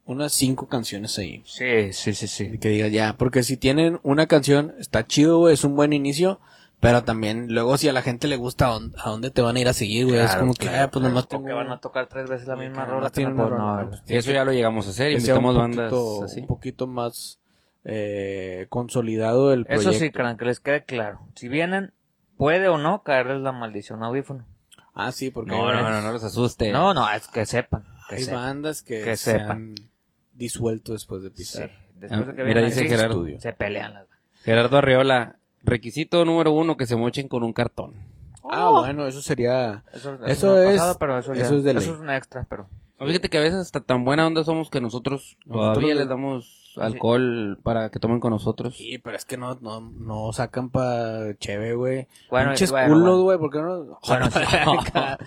[0.05, 1.43] unas cinco canciones ahí.
[1.47, 2.51] Sí, sí, sí, sí.
[2.55, 6.41] Y que diga ya, porque si tienen una canción, está chido, es un buen inicio,
[6.83, 9.69] pero también luego si a la gente le gusta, ¿a dónde, te van a ir
[9.69, 10.19] a seguir, güey?
[10.19, 11.45] es Claro, como que, claro, ah, pues nomás tengo...
[11.47, 13.11] que van a tocar tres veces la Sí, misma rola.
[13.17, 15.79] no rola, no, pues, Eso ya lo llegamos a hacer, un invitamos poquito,
[16.21, 16.41] bandas así.
[16.41, 17.39] un poquito más
[17.85, 19.91] eh, consolidado el proyecto.
[19.91, 21.21] Eso sí, carnal, que les quede claro.
[21.37, 21.93] Si vienen,
[22.37, 24.45] puede o no caerles la maldición audífono.
[24.95, 26.71] Ah, sí, porque No, no, no, no los asuste.
[26.73, 27.85] No, no, es que sepan.
[28.09, 28.41] Que hay sepan.
[28.43, 29.51] bandas que, que se sepan.
[29.51, 29.75] han
[30.35, 31.35] disuelto después de Sí.
[31.37, 31.71] pisar.
[31.95, 33.25] Después de que Mira, vienen dice Gerardo.
[33.39, 34.07] se pelean las
[34.43, 37.95] Gerardo Arreola, requisito número uno, que se mochen con un cartón.
[38.51, 39.85] Ah, bueno, eso sería...
[39.93, 41.83] Eso, Eso no ha es- pasado, pero eso, ya- eso es de ley.
[41.83, 42.67] eso es un extra, pero
[42.99, 46.09] No, Fíjate que a veces hasta tan buena onda somos que nosotros, todavía le- les
[46.09, 48.77] damos alcohol para que tomen con nosotros.
[48.77, 52.07] Sí, pero es que no, no, no sacan pa' cheve, güey.
[52.31, 53.23] Bueno, Pinches bueno, culos, bueno.
[53.23, 53.99] güey, ¿por qué no?
[54.09, 54.41] Bueno, sí.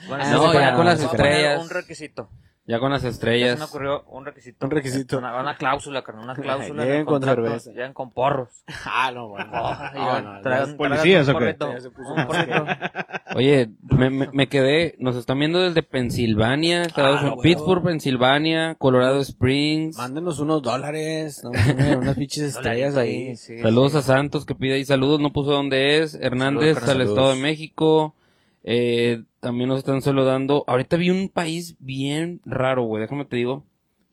[0.08, 1.62] Bueno, Ah, no, sí, ya con las estrellas.
[1.64, 2.30] Un requisito.
[2.68, 3.60] Ya con las Ya se estrellas.
[3.60, 4.66] me ocurrió un requisito.
[4.66, 5.20] Un requisito.
[5.20, 6.84] Una, una cláusula, carnal, una cláusula.
[6.84, 7.70] Lleguen con contrato, cerveza.
[7.72, 8.50] Lleguen con porros.
[8.88, 9.52] Ah, no, bueno.
[9.54, 11.56] Oh, No, no, ya- ¿Policías o qué?
[13.36, 17.42] Oye, me, me- me quedé, nos están viendo desde Pensilvania, Estados Ah, Unidos, huevo.
[17.44, 19.98] Pittsburgh, Pensilvania, Colorado Springs.
[19.98, 23.36] Mándenos unos dólares, no, Una- unas pinches estrellas ahí.
[23.36, 23.98] Sí, Saludos sí.
[24.00, 26.16] a Santos que pide ahí saludos, no puso dónde es.
[26.16, 27.10] Hernández Saludos, al saludos.
[27.10, 28.16] Estado de México.
[28.68, 30.64] Eh, también nos están saludando.
[30.68, 33.66] Ahorita vi un país bien raro, güey, déjame te digo.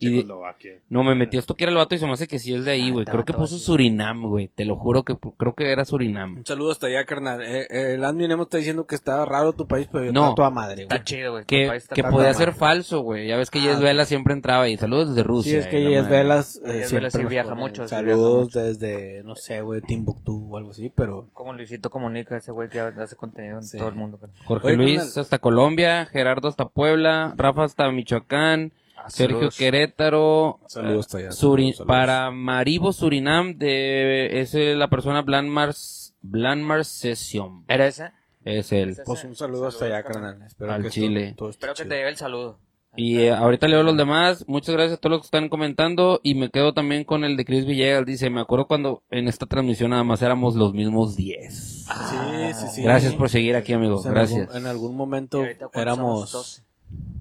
[0.03, 0.73] Y de- Checoslovaquia.
[0.89, 2.53] no, me metí a esto que era el vato y se me hace que sí
[2.53, 3.05] es de ahí, güey.
[3.07, 3.57] Ah, Creo que puso.
[3.57, 4.47] Surinam, güey.
[4.47, 6.37] Te lo juro que creo que era Surinam.
[6.37, 7.41] Un saludo hasta allá, carnal.
[7.41, 10.33] Eh, eh, el admin está diciendo que está raro tu país, pero yo No.
[10.35, 10.95] toda madre, güey.
[10.97, 11.45] Está chido, güey.
[11.45, 13.27] Que, que podía ser falso, güey.
[13.27, 13.83] Ya ves que Ah, Yes ok.
[13.83, 14.77] Vela siempre entraba ahí.
[14.77, 15.51] Saludos desde Rusia.
[15.51, 16.09] Sí, es que Yes.
[16.09, 20.57] Velas eh, Velas siempre sí viaja mucho, Saludos viaja desde, no sé, güey, Timbuktu o
[20.57, 21.29] algo así, pero...
[21.33, 23.77] Como Luisito Comunica, ese güey que hace contenido en Sí.
[23.77, 24.19] todo el mundo.
[24.45, 25.21] Jorge Oye, Luis carnal.
[25.21, 28.71] hasta Colombia, Gerardo hasta Puebla, Rafa hasta Michoacán,
[29.05, 29.57] Ah, Sergio saludos.
[29.57, 30.59] Querétaro.
[30.67, 31.87] Saludos hasta allá, Suri- saludos.
[31.87, 35.73] Para Maribo Surinam, de, es eh, la persona Blanmar,
[36.21, 37.65] Blanmar Session.
[37.67, 38.11] ¿Era ese?
[38.45, 38.97] Es él.
[39.05, 40.41] Pues un saludo hasta allá, carnal.
[40.45, 41.33] Espero Al que esto- Chile.
[41.37, 41.89] todo Espero que chido.
[41.89, 42.59] te lleve el saludo.
[42.95, 44.45] Y eh, ahorita leo los demás.
[44.47, 46.19] Muchas gracias a todos los que están comentando.
[46.21, 48.05] Y me quedo también con el de Chris Villegas.
[48.05, 51.51] Dice, me acuerdo cuando en esta transmisión nada más éramos los mismos 10.
[51.53, 52.83] Sí, sí, sí.
[52.83, 53.95] Gracias por seguir aquí, amigo.
[53.95, 54.41] Pues en Gracias.
[54.49, 56.61] algún- en algún momento éramos...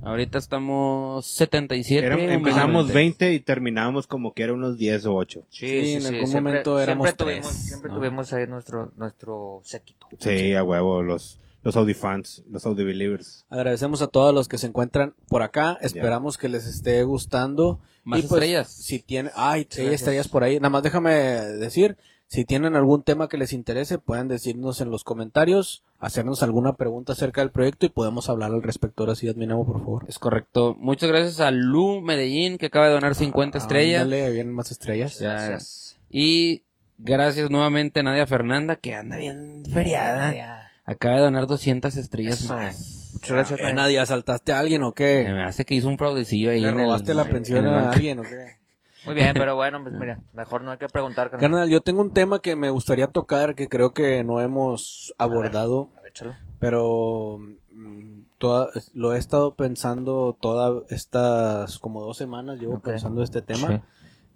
[0.00, 0.08] 12.
[0.08, 2.06] Ahorita estamos 77.
[2.06, 2.92] Era- empezamos menos.
[2.94, 5.46] 20 y terminábamos como que era unos 10 o 8.
[5.48, 7.96] Sí, en algún momento éramos siempre tuvimos, tres, siempre ¿no?
[7.98, 10.08] tuvimos ahí nuestro, nuestro séquito.
[10.18, 13.46] Sí, a huevo, los, los Audi fans, los Audi believers.
[13.48, 15.78] Agradecemos a todos los que se encuentran por acá.
[15.80, 17.78] Esperamos que les esté gustando.
[18.04, 18.72] Más Y, pues, estrellas.
[18.72, 20.56] Si tiene, ay, sí, estrellas por ahí.
[20.56, 21.96] Nada más déjame decir,
[22.32, 27.12] si tienen algún tema que les interese, pueden decirnos en los comentarios, hacernos alguna pregunta
[27.12, 29.02] acerca del proyecto y podemos hablar al respecto.
[29.02, 30.06] Ahora sí, adminamos, por favor.
[30.08, 30.74] Es correcto.
[30.78, 34.04] Muchas gracias a Lu Medellín, que acaba de donar 50 estrellas.
[34.04, 35.18] Ándale, ahí vienen más estrellas.
[35.18, 35.32] Ya.
[35.34, 35.98] Gracias.
[36.08, 36.62] Y
[36.96, 40.70] gracias nuevamente a Nadia Fernanda, que anda bien feriada.
[40.86, 42.54] Acaba de donar 200 estrellas Eso.
[42.54, 43.10] más.
[43.12, 43.60] Muchas gracias.
[43.60, 44.00] ¿Qué, Nadia.
[44.00, 45.26] ¿Asaltaste a alguien o qué?
[45.28, 46.60] Me hace que hizo un fraudecillo ahí.
[46.60, 48.56] ¿Le en el- robaste la en pensión el a alguien o qué?
[49.04, 51.30] Muy bien, pero bueno, pues mira, mejor no hay que preguntar.
[51.30, 51.50] carnal.
[51.50, 55.90] Carnal, yo tengo un tema que me gustaría tocar que creo que no hemos abordado.
[55.96, 56.12] A ver,
[56.58, 57.38] pero
[57.70, 63.68] mm, toda, lo he estado pensando todas estas como dos semanas llevo pensando este tema
[63.68, 63.80] Sí.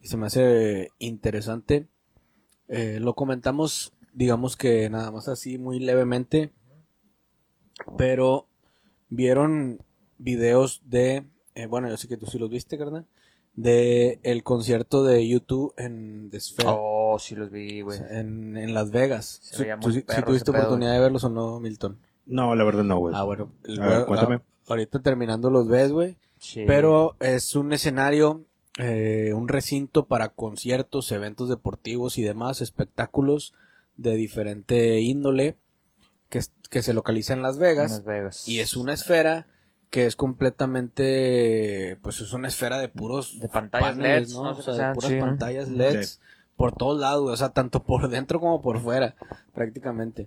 [0.02, 1.86] y se me hace interesante
[2.68, 6.50] Eh, lo comentamos digamos que nada más así muy levemente
[7.96, 8.46] pero
[9.08, 9.80] vieron
[10.18, 11.24] videos de
[11.54, 13.06] eh, bueno yo sé que tú sí los viste carnal
[13.56, 17.98] de el concierto de YouTube en The Sphere, Oh, sí los vi, güey.
[18.10, 22.54] en, en Las Vegas Se Si- sí- tuviste oportunidad de verlos o no Milton No,
[22.54, 23.14] la verdad no, güey.
[23.16, 23.50] Ah, bueno.
[23.64, 24.40] el- A ver, ah, cuéntame.
[24.68, 26.16] ahorita terminando los ves, güey.
[26.38, 26.64] Sí.
[26.66, 28.44] Pero es un escenario,
[28.78, 33.54] eh, un recinto para conciertos, eventos deportivos y demás, espectáculos
[33.96, 35.56] de diferente índole
[36.28, 37.90] que, que se localiza en Las En Vegas.
[37.92, 38.46] Las Vegas.
[38.48, 39.46] Y es una esfera
[39.90, 44.42] que es completamente, pues es una esfera de puros De pantallas paneles, LEDs, ¿no?
[44.44, 45.26] no O sea, de puras sí, ¿no?
[45.26, 46.20] pantallas LEDs
[46.56, 49.14] por todos lados, o sea, tanto por dentro como por fuera,
[49.54, 50.26] prácticamente.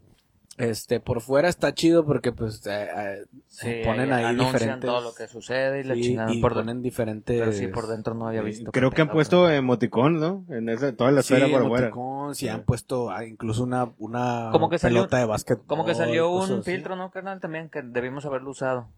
[0.58, 5.00] Este, por fuera está chido porque pues eh, eh, Sí, ponen ahí anuncian diferentes todo
[5.00, 8.14] lo que sucede y la sí, chingada y por ponen diferentes Pero sí, por dentro
[8.14, 8.70] no había visto.
[8.74, 10.44] Creo que han puesto emoticón, ¿no?
[10.50, 11.88] En esa, toda la sí, esfera por afuera.
[11.88, 12.50] emoticons, y Sí.
[12.50, 15.60] han puesto ah, incluso una, una Como que salió- pelota de básquet.
[15.66, 17.40] Como que salió un filtro, ¿no, carnal?
[17.40, 18.90] También que debimos haberlo usado.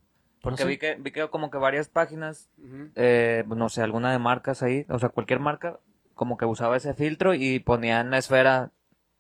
[0.41, 0.71] Porque ¿Ah, sí?
[0.71, 2.49] vi que vi que como que varias páginas,
[2.95, 5.79] eh, no sé, alguna de marcas ahí, o sea, cualquier marca,
[6.15, 8.71] como que usaba ese filtro y ponía en la esfera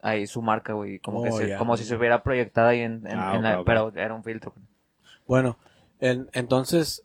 [0.01, 1.57] ahí su marca, güey, como Oh, que se- ya.
[1.57, 4.53] como si se hubiera proyectado ahí en, en- Ah, en la- pero era un filtro.
[5.27, 5.57] Bueno,
[5.99, 7.03] en- entonces,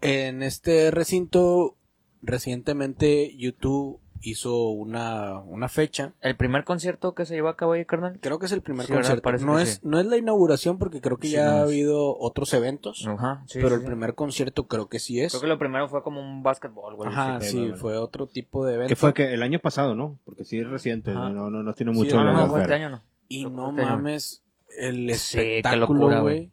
[0.00, 1.76] en este recinto,
[2.22, 6.12] recientemente YouTube hizo una, una fecha.
[6.20, 8.18] El primer concierto que se llevó a cabo ahí, carnal.
[8.20, 9.32] Creo que es el primer concierto.
[9.38, 9.80] No es, sí.
[9.82, 13.06] no es la inauguración porque creo que Sí, ya no ha habido otros eventos.
[13.06, 13.86] Ajá, sí, pero sí, el sí.
[13.86, 15.32] primer concierto creo que sí es.
[15.32, 17.10] Creo que lo primero fue como un básquetbol, güey.
[17.10, 17.72] Ajá, sí.
[17.76, 18.88] fue otro tipo de evento.
[18.88, 20.18] Que fue que el año pasado, ¿no?
[20.24, 21.30] Porque sí es reciente, Ajá.
[21.30, 23.02] no, no, no tiene mucho no, No, no, no, fue este año no.
[23.28, 23.72] Y no no.
[23.72, 24.42] mames,
[24.78, 26.50] el espectáculo, locura, güey.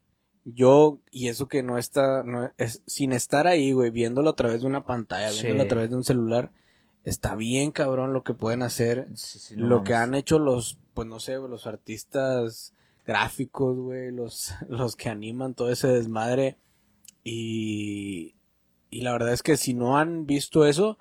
[0.48, 4.62] Yo, y eso que no está, no es, sin estar ahí, güey, viéndolo a través
[4.62, 5.44] de una pantalla, Sí.
[5.48, 6.52] viéndolo a través de un celular,
[7.06, 10.78] está bien cabrón lo que pueden hacer, Sí, sí, no lo que han hecho los,
[10.94, 12.74] pues no sé, los artistas
[13.06, 16.58] gráficos, güey, los, los que animan todo ese desmadre.
[17.24, 18.36] Y,
[18.90, 20.98] y la verdad es que si no han visto eso,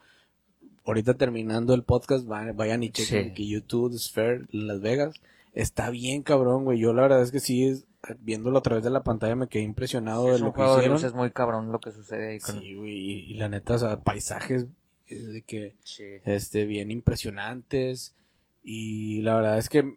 [0.86, 3.34] ahorita terminando el podcast, vayan, y chequen Sí.
[3.34, 5.14] que YouTube Sphere Las Vegas.
[5.52, 6.78] Está bien cabrón, güey.
[6.80, 7.86] Yo la verdad es que sí, es-
[8.20, 10.92] viéndolo a través de la pantalla me quedé impresionado Sí, de es lo que hicieron.
[10.92, 12.58] luces muy cabrón lo que sucede ahí con...
[12.60, 14.66] Sí, güey, y, y la neta, o sea, paisajes
[15.08, 16.04] de que Sí.
[16.24, 18.14] este bien impresionantes
[18.62, 19.96] y la verdad es que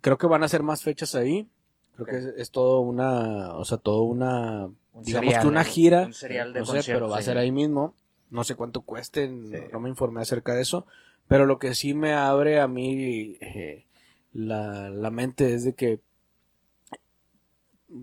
[0.00, 1.48] creo que van a ser más fechas ahí.
[1.94, 5.64] Creo que es, es todo una, o sea, todo una Un digamos serial, que una
[5.64, 7.94] gira, Un serial de no sé, pero va a ser ahí mismo.
[8.30, 9.54] No sé cuánto cueste, Sí.
[9.72, 10.86] no me informé acerca de eso,
[11.28, 13.84] pero lo que sí me abre a mí eh,
[14.32, 16.00] la, la mente es de que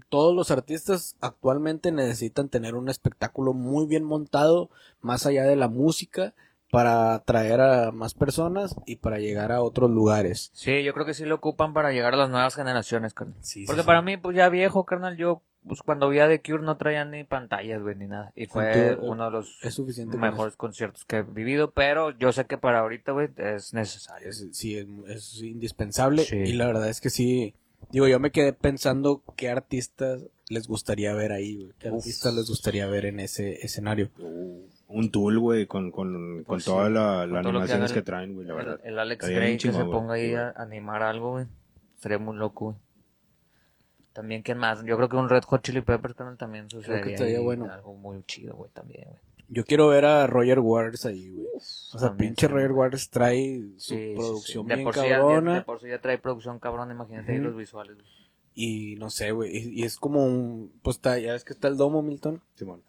[0.09, 4.69] todos los artistas actualmente necesitan tener un espectáculo muy bien montado,
[5.01, 6.33] más allá de la música,
[6.71, 10.51] para atraer a más personas y para llegar a otros lugares.
[10.53, 13.37] Sí, yo creo que sí lo ocupan para llegar a las nuevas generaciones, carnal.
[13.41, 16.63] Sí, Porque para mí, pues ya viejo, carnal, yo pues cuando vi a The Cure
[16.63, 18.31] no traían ni pantallas, güey, ni nada.
[18.35, 22.31] Y fue uno de los es suficiente con mejores conciertos que he vivido, pero yo
[22.31, 24.29] sé que para ahorita, güey, es necesario.
[24.29, 26.23] Es, sí, es, es indispensable.
[26.23, 26.37] Sí.
[26.37, 27.53] Y la verdad es que sí.
[27.89, 31.71] Digo, yo me quedé pensando qué artistas les gustaría ver ahí, güey.
[31.79, 31.95] ¿Qué Uf.
[31.95, 34.09] artistas les gustaría ver en ese escenario?
[34.93, 38.45] un tool, güey, con, con, con Pues todas la- las que animaciones que, traen, güey,
[38.45, 38.79] la verdad.
[38.83, 41.45] El, el Alex Estaría Gray que se ponga ahí a animar algo, güey.
[41.95, 42.77] Sería muy loco, güey.
[44.11, 44.83] También, ¿quién más?
[44.83, 47.71] Yo creo que un Red Hot Chili Peppers también sucedería estaría ahí bueno.
[47.71, 49.19] algo muy chido, güey, también, güey.
[49.53, 51.45] Yo quiero ver a Roger Waters ahí, güey.
[51.55, 52.53] O sea, También, pinche sí.
[52.53, 54.69] Roger Waters trae su Sí, producción sí.
[54.69, 55.55] De bien por sí ya- cabrona.
[55.55, 57.95] de por sí ya trae producción cabrona, imagínate ahí los visuales.
[57.97, 58.07] güey.
[58.53, 59.55] Y no sé, güey.
[59.55, 60.71] Y, y es como un.
[60.81, 62.41] Pues está, ya ves que está el domo, Milton.
[62.55, 62.81] Simón.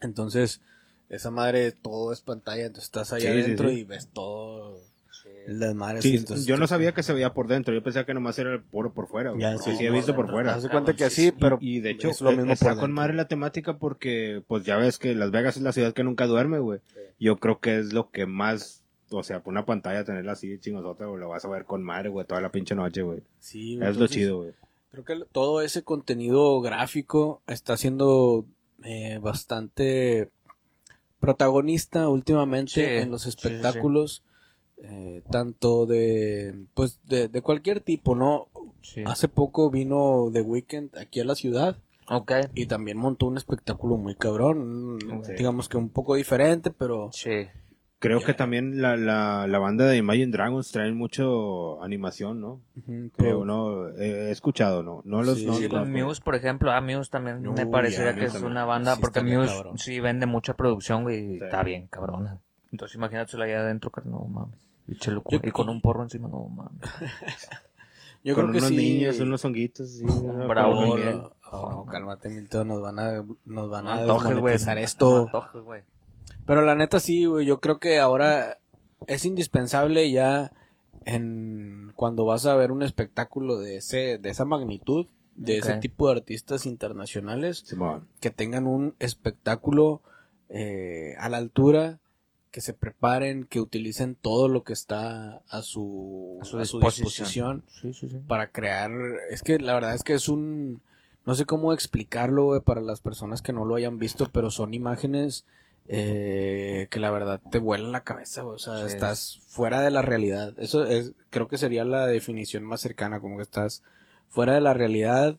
[0.00, 0.60] Entonces,
[1.08, 2.62] esa madre, todo es pantalla.
[2.66, 3.74] Entonces estás ahí Sí, sí, adentro sí.
[3.80, 4.80] y ves todo
[5.46, 6.02] el desmadre.
[6.02, 8.52] Sí, entonces, yo no sabía que se veía por dentro, yo pensaba que nomás era
[8.52, 9.32] el puro por fuera.
[9.38, 10.54] Ya, sí, sí he visto por fuera.
[10.54, 11.58] Haz de cuenta que así, pero.
[11.60, 14.76] y de hecho, es lo mismo está por con madre la temática porque, pues ya
[14.76, 16.80] ves que Las Vegas es la ciudad que nunca duerme, güey.
[17.18, 21.06] Yo creo que es lo que más, o sea, por una pantalla tenerla así chingosota,
[21.06, 23.22] güey, lo vas a ver con madre, güey, toda la pinche noche, güey.
[23.38, 24.52] Sí, Es lo chido, güey.
[24.90, 28.44] Creo que todo ese contenido gráfico está siendo
[28.84, 30.30] eh, bastante
[31.18, 34.22] protagonista últimamente Sí, en los sí, sí, sí.
[34.82, 38.48] Eh, tanto de, pues, de, de cualquier tipo, ¿no?
[38.82, 39.02] Sí.
[39.06, 41.76] Hace poco vino The Weeknd aquí a la ciudad
[42.08, 42.32] Ok.
[42.54, 44.98] y también montó un espectáculo muy cabrón,
[45.38, 47.46] digamos que un poco diferente, pero Sí.
[48.00, 52.60] Creo que también la, la, la banda de Imagine Dragons traen mucho animación, ¿no?
[52.76, 53.88] ujú, Creo, pero- ¿no?
[53.90, 55.02] He, he escuchado, ¿no?
[55.04, 55.68] No los, Sí, no sí.
[55.68, 58.50] Muse, por ejemplo, a Muse también Uy, me parecería que es también.
[58.50, 59.78] una banda, Sí, porque Muse cabrón.
[59.78, 61.44] sí vende mucha producción, güey, y Sí.
[61.44, 62.40] está bien, cabrona.
[62.72, 64.58] Entonces imagínatela allá adentro, carnal, no mames.
[64.88, 66.80] Y, chelo- Yo- y con un porro encima, no mames.
[68.24, 68.76] yo Con creo que unos sí.
[68.76, 71.12] niños, unos honguitos, sí, una Bravo, No, colonia.
[71.12, 75.26] no, no, cálmate, Milton, nos van a, nos van a desmonetizar esto.
[75.26, 75.84] Antojes.
[76.46, 78.58] Pero la neta sí, güey, yo creo que ahora
[79.06, 80.52] es indispensable ya
[81.04, 86.06] en cuando vas a ver un espectáculo de ese de esa magnitud, de ese tipo
[86.08, 87.64] de artistas internacionales
[88.20, 90.02] que tengan un espectáculo
[90.48, 91.98] eh, a la altura,
[92.52, 96.78] que se preparen, que utilicen todo lo que está a su, A su a su
[96.78, 97.64] disposición.
[97.64, 98.20] disposición Sí, sí, sí.
[98.28, 98.92] para crear,
[99.30, 100.80] es que la verdad es que es un,
[101.26, 104.74] no sé cómo explicarlo, güey, para las personas que no lo hayan visto, pero son
[104.74, 105.44] imágenes
[105.88, 108.94] eh, que la verdad te vuelan la cabeza, güey, o sea, Sí.
[108.94, 110.54] estás fuera de la realidad.
[110.58, 113.82] Eso es, creo que sería la definición más cercana, como que estás
[114.28, 115.36] fuera de la realidad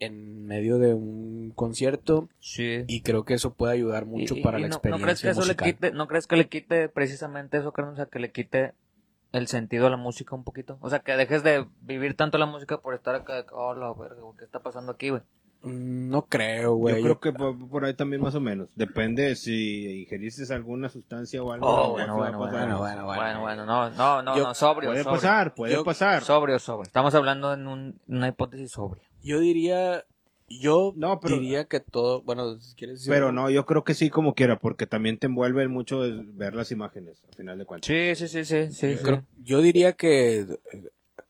[0.00, 2.84] en medio de un concierto Sí.
[2.88, 5.20] y creo que eso puede ayudar mucho Y- para y la no, experiencia ¿no crees
[5.22, 7.94] que eso le quite, no crees que le quite precisamente eso, carnal?
[7.94, 8.72] O sea, que le quite
[9.32, 10.78] el sentido a la música un poquito.
[10.80, 14.20] O sea, que dejes de vivir tanto la música por estar acá, oh, la verga,
[14.38, 15.22] ¿qué está pasando aquí, güey?
[15.62, 16.96] Mm, No creo, güey.
[16.96, 18.68] Yo creo que por, por ahí también más o menos.
[18.76, 21.66] Depende si ingeriste alguna sustancia o algo.
[21.66, 23.04] Oh, bueno, bueno, bueno, bueno, bueno.
[23.06, 25.20] Bueno, bueno, no, no, no, Yo- no, sobrio, Puede sobrio.
[25.20, 26.22] pasar, puede Yo- pasar.
[26.22, 26.82] Sobrio, sobrio.
[26.84, 29.02] Estamos hablando en un- una hipótesis sobria.
[29.24, 30.04] Yo diría,
[30.48, 33.40] yo No, pero- diría que todo, bueno, si quieres decir Pero algo.
[33.42, 36.00] no, yo creo que sí como quiera, porque también te envuelve mucho
[36.34, 37.86] ver las imágenes, al final de cuentas.
[37.88, 38.96] Sí, sí, sí, sí, sí.
[39.02, 40.46] Creo- yo diría que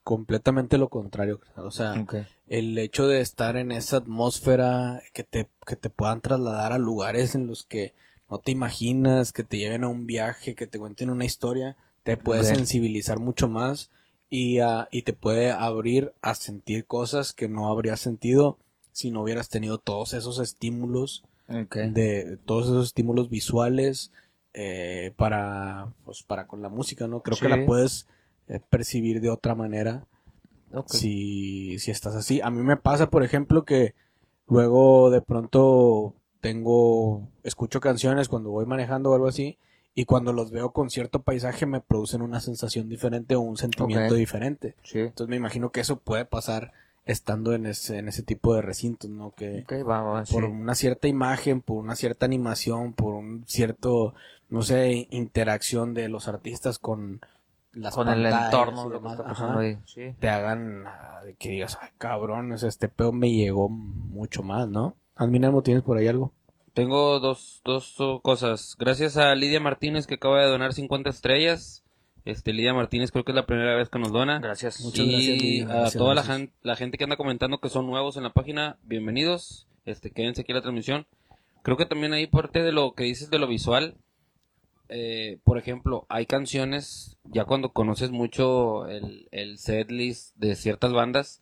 [0.03, 1.41] completamente lo contrario.
[1.57, 2.05] O sea,
[2.47, 7.35] el hecho de estar en esa atmósfera, que te, que te puedan trasladar a lugares
[7.35, 7.95] en los que
[8.31, 12.17] no te imaginas, que te lleven a un viaje, que te cuenten una historia, te
[12.17, 13.91] puede sensibilizar mucho más
[14.35, 18.59] y, ah, y te puede abrir a sentir cosas que no habrías sentido
[18.91, 24.11] si no hubieras tenido todos esos estímulos de todos esos estímulos visuales
[24.53, 28.09] eh, para pues para con la música no creo que la puedes
[28.49, 30.05] eh, percibir de otra manera
[30.87, 32.41] si si estás así.
[32.41, 33.95] A mí me pasa por ejemplo que
[34.49, 39.59] luego de pronto tengo escucho canciones cuando voy manejando o algo así
[39.95, 44.15] y cuando los veo con cierto paisaje me producen una sensación diferente o un sentimiento
[44.15, 44.99] diferente Sí.
[45.01, 46.73] entonces me imagino que eso puede pasar
[47.07, 50.33] estando en ese en ese tipo de recintos no que Ok, va, va, sí.
[50.35, 54.15] por una cierta imagen, por una cierta animación, por un cierto,
[54.49, 57.21] no sé, interacción de los artistas con
[57.73, 59.79] las Con el entorno, lo que demás, está ajá, ahí.
[59.85, 60.15] Sí.
[60.19, 64.97] te hagan ah, que digas, ay, cabrón, este pedo me llegó mucho más, ¿no?
[65.17, 66.33] Adminamo, ¿tienes por ahí algo?
[66.75, 68.75] Tengo dos, dos cosas.
[68.77, 71.85] Gracias a Lidia Martínez que acaba de donar 50 estrellas.
[72.25, 74.41] Este, Lidia Martínez creo que es la primera vez que nos dona.
[74.41, 74.81] Gracias.
[74.81, 75.65] Muchas y gracias, Lidia.
[75.65, 76.15] a Gracias, toda
[76.63, 79.69] la, gente que anda comentando que son nuevos en la página, bienvenidos.
[79.85, 81.07] Este, quédense aquí en la transmisión.
[81.63, 83.95] Creo que también hay parte de lo que dices de lo visual.
[84.89, 90.93] Eh, por ejemplo, hay canciones, ya cuando conoces mucho el, el set list de ciertas
[90.93, 91.41] bandas,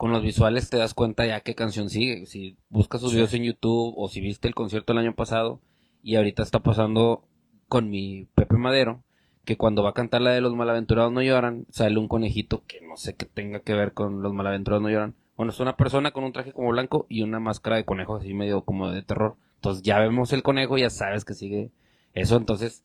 [0.00, 2.24] con los visuales te das cuenta ya qué canción sigue.
[2.24, 3.16] Si buscas sus Sí.
[3.16, 5.60] videos en YouTube o si viste el concierto el año pasado
[6.02, 7.22] y ahorita está pasando
[7.68, 9.02] con mi Pepe Madero,
[9.44, 12.80] que cuando va a cantar la de los malaventurados no lloran, sale un conejito que
[12.80, 15.14] no sé qué tenga que ver con los malaventurados no lloran.
[15.36, 18.32] Bueno, es una persona con un traje como blanco y una máscara de conejo así
[18.32, 19.36] medio como de terror.
[19.56, 21.72] Entonces ya vemos el conejo, ya sabes que sigue
[22.14, 22.84] Eso entonces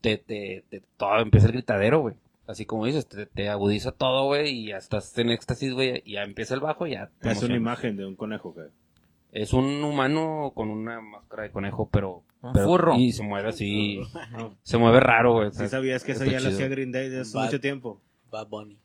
[0.00, 2.16] te, te, te- todo empieza el gritadero, güey.
[2.46, 6.12] Así como dices, te, te agudiza todo, güey, y ya estás en éxtasis, güey, y
[6.12, 7.10] ya empieza el bajo, y ya.
[7.20, 8.68] te Es una imagen de un conejo, güey.
[9.32, 12.22] Es un humano con una máscara de conejo, pero.
[12.42, 12.94] Un pero- furro.
[12.94, 14.00] Y se mueve así.
[14.62, 15.50] se mueve raro, güey.
[15.52, 18.00] ¿Sí sabías que eso ya lo hacía Green Day desde hace Bad- mucho tiempo?
[18.30, 18.78] Bad Bunny.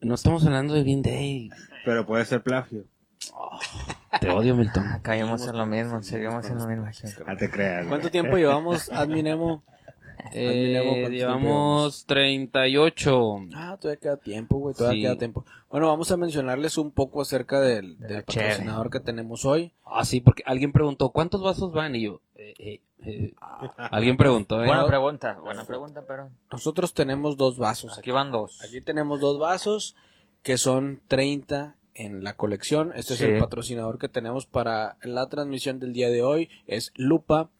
[0.00, 1.50] No estamos hablando de Green Day.
[1.84, 2.84] Pero puede ser plagio.
[4.20, 4.84] Te odio, Milton.
[4.88, 6.86] Ah, Caímos en lo mismo, seguimos en lo mismo.
[7.26, 7.76] No te creas.
[7.80, 7.88] güey.
[7.88, 9.62] ¿Cuánto tiempo llevamos, Adminemo?
[10.32, 13.36] Eh, ¿cuánto tiempo llevamos 38.
[13.54, 15.02] Ah, todavía queda tiempo, güey, todavía Sí.
[15.02, 15.44] queda tiempo.
[15.70, 17.96] Bueno, vamos a mencionarles un poco acerca del,
[18.26, 19.72] patrocinador que tenemos hoy.
[19.84, 21.94] Ah, sí, porque alguien preguntó, ¿cuántos vasos van?
[21.94, 23.34] Y yo, eh, eh, eh.
[23.76, 24.66] alguien preguntó, ¿eh?
[24.66, 28.10] Buena pregunta, buena pregunta, pero Nosotros tenemos dos vasos aquí aquí.
[28.10, 28.60] van dos.
[28.62, 29.96] Aquí tenemos dos vasos
[30.42, 32.92] que son 30 en la colección.
[32.94, 33.24] Este Sí.
[33.24, 36.48] es el patrocinador que tenemos para la transmisión del día de hoy.
[36.66, 37.50] Es Lupa.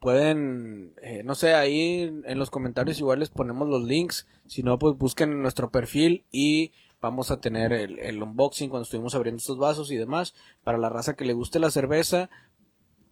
[0.00, 4.26] Pueden, eh, no sé, ahí en, los comentarios igual les ponemos los links.
[4.46, 8.84] Si no, pues busquen en nuestro perfil y vamos a tener el, el unboxing cuando
[8.84, 10.34] estuvimos abriendo estos vasos y demás.
[10.64, 12.28] Para la raza que le guste la cerveza,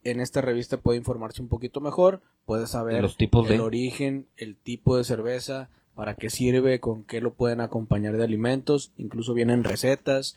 [0.05, 2.21] en esta revista puede informarse un poquito mejor.
[2.45, 7.05] Puede saber Los tipos el de- origen, el tipo de cerveza, para qué sirve, con
[7.05, 10.37] qué lo pueden acompañar de alimentos, incluso vienen recetas.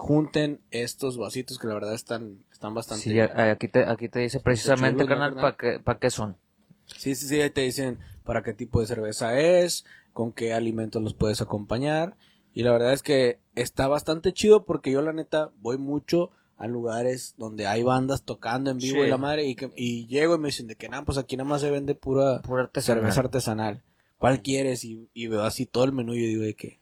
[0.00, 4.38] Junten estos vasitos que la verdad están, están bastante Sí, aquí te, aquí te dice
[4.38, 5.56] precisamente, chulos, ¿no, carnal, carnal?
[5.56, 6.36] para qué, pa' qué son.
[6.86, 11.02] Sí, sí, sí, ahí te dicen para qué tipo de cerveza es, con qué alimentos
[11.02, 12.16] los puedes acompañar.
[12.54, 16.68] Y la verdad es que está bastante chido porque yo la neta voy mucho a
[16.68, 19.06] lugares donde hay bandas tocando en vivo Sí.
[19.06, 21.36] y la madre y, que, y llego y me dicen de que nada, pues aquí
[21.36, 23.00] nada más se vende pura Pura artesanal.
[23.02, 23.82] cerveza artesanal.
[24.16, 24.84] ¿Cuál quieres?
[24.84, 26.77] Y, y veo así todo el menú y yo digo de que,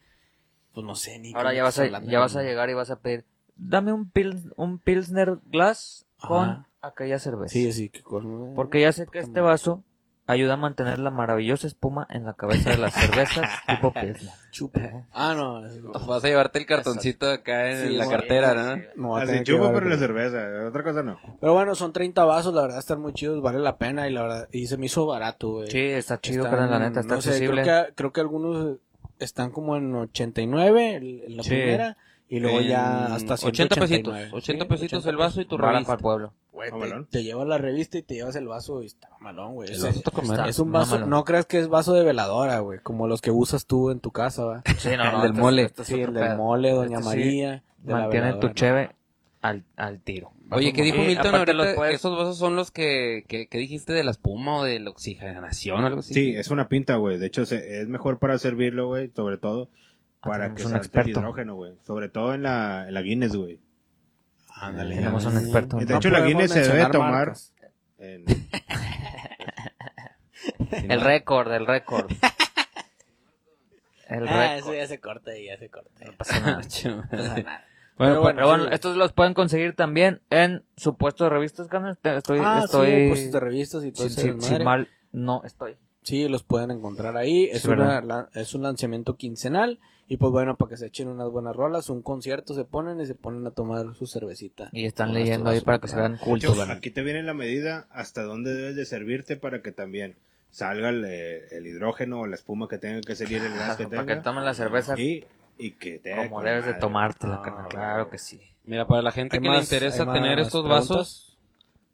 [0.76, 2.44] pues no sé ni Ahora qué ya vas, a, estás hablando, ya vas a ¿no?
[2.48, 3.24] llegar y vas a pedir,
[3.56, 6.68] dame un, pils, un Pilsner Glass con Ajá.
[6.82, 7.52] aquella cerveza.
[7.52, 9.82] Sí, sí, que con- Porque ya sé que este vaso
[10.28, 14.34] ayuda a mantener la maravillosa espuma en la cabeza de las cervezas tipo Pilsner.
[14.50, 15.06] chupa.
[15.12, 15.62] Ah, no.
[16.06, 18.74] Vas a llevarte el cartoncito acá en Sí, la cartera, ¿no?
[18.74, 18.82] sí.
[19.14, 20.66] A Así chupo, pero la cerveza.
[20.66, 21.18] Otra cosa no.
[21.40, 24.22] Pero bueno, son 30 vasos, la verdad están muy chidos, vale la pena y la
[24.22, 25.70] verdad, y se me hizo barato, güey.
[25.70, 27.62] Sí, está chido, Están, la neta, está no sé, accesible.
[27.62, 28.78] creo, que, creo que algunos
[29.18, 31.50] están como en 89 el- en la Sí.
[31.50, 31.96] primera
[32.28, 34.14] y luego ya hasta 80 pesitos.
[34.14, 34.30] 189.
[34.32, 35.86] 80 Sí, pesitos 80 el vaso y tu Bala revista.
[35.86, 36.32] para el pueblo.
[36.52, 36.70] Güey,
[37.10, 39.68] te, llevas la revista y te llevas el vaso y está malón, güey.
[39.70, 43.66] Es un vaso, no creas que es vaso de veladora, güey, como los que usas
[43.66, 44.62] tú en tu casa, va.
[44.78, 45.62] Sí, no, El no, del este- mole.
[45.64, 47.62] este Sí, el del mole, Doña Este María.
[47.84, 48.95] Mantienen tu cheve
[49.48, 50.32] al, al tiro.
[50.50, 51.54] Oye, ¿qué dijo Milton aparte ahorita?
[51.54, 54.78] los puedes- Esos vasos son los que, que, que dijiste de la espuma o de
[54.80, 56.14] la oxigenación o algo así.
[56.14, 57.18] Sí, es una pinta, güey.
[57.18, 59.10] De hecho, se- es mejor para servirlo, güey.
[59.14, 59.68] Sobre todo
[60.20, 61.20] para tenemos que un salte el experto.
[61.20, 61.74] hidrógeno, güey.
[61.84, 63.60] Sobre todo en la, en la Guinness, güey.
[64.54, 64.96] Ándale.
[64.96, 65.76] Tenemos un experto.
[65.78, 67.34] De No hecho, la Guinness se debe tomar
[67.98, 68.24] en-
[70.90, 72.10] El récord, el récord.
[74.08, 74.58] El Ah, récord.
[74.58, 75.90] eso ya se corta y ya se corta.
[76.04, 76.62] No pasa nada.
[77.96, 81.68] bueno, Pero pues, Pero bueno, estos los pueden conseguir también en su puesto de revistas,
[81.68, 81.98] carnal.
[82.02, 85.76] Estoy, ah, estoy, sí, pues de revistas y todo si, ese si- mal no estoy.
[86.02, 87.44] Sí, los pueden encontrar ahí.
[87.50, 89.80] Es, Sí, una, la- es un lanzamiento quincenal.
[90.08, 93.06] Y pues bueno, para que se echen unas buenas rolas, un concierto se ponen y
[93.06, 94.68] se ponen a tomar su cervecita.
[94.72, 96.56] Y están leyendo ahí para que se vean cultos.
[96.70, 100.14] aquí te viene la medida hasta dónde debes de servirte para que también
[100.50, 104.02] salga el, el hidrógeno o la espuma que tenga que salir el gas que Para
[104.02, 104.22] que tenga.
[104.22, 105.24] tomen la cerveza Y,
[105.58, 107.68] y que te como debes de tomártela, carnal.
[107.68, 108.40] Claro que sí.
[108.64, 110.88] Mira, para la gente ¿Hay que más- le interesa tener estos preguntas?
[110.88, 111.38] vasos,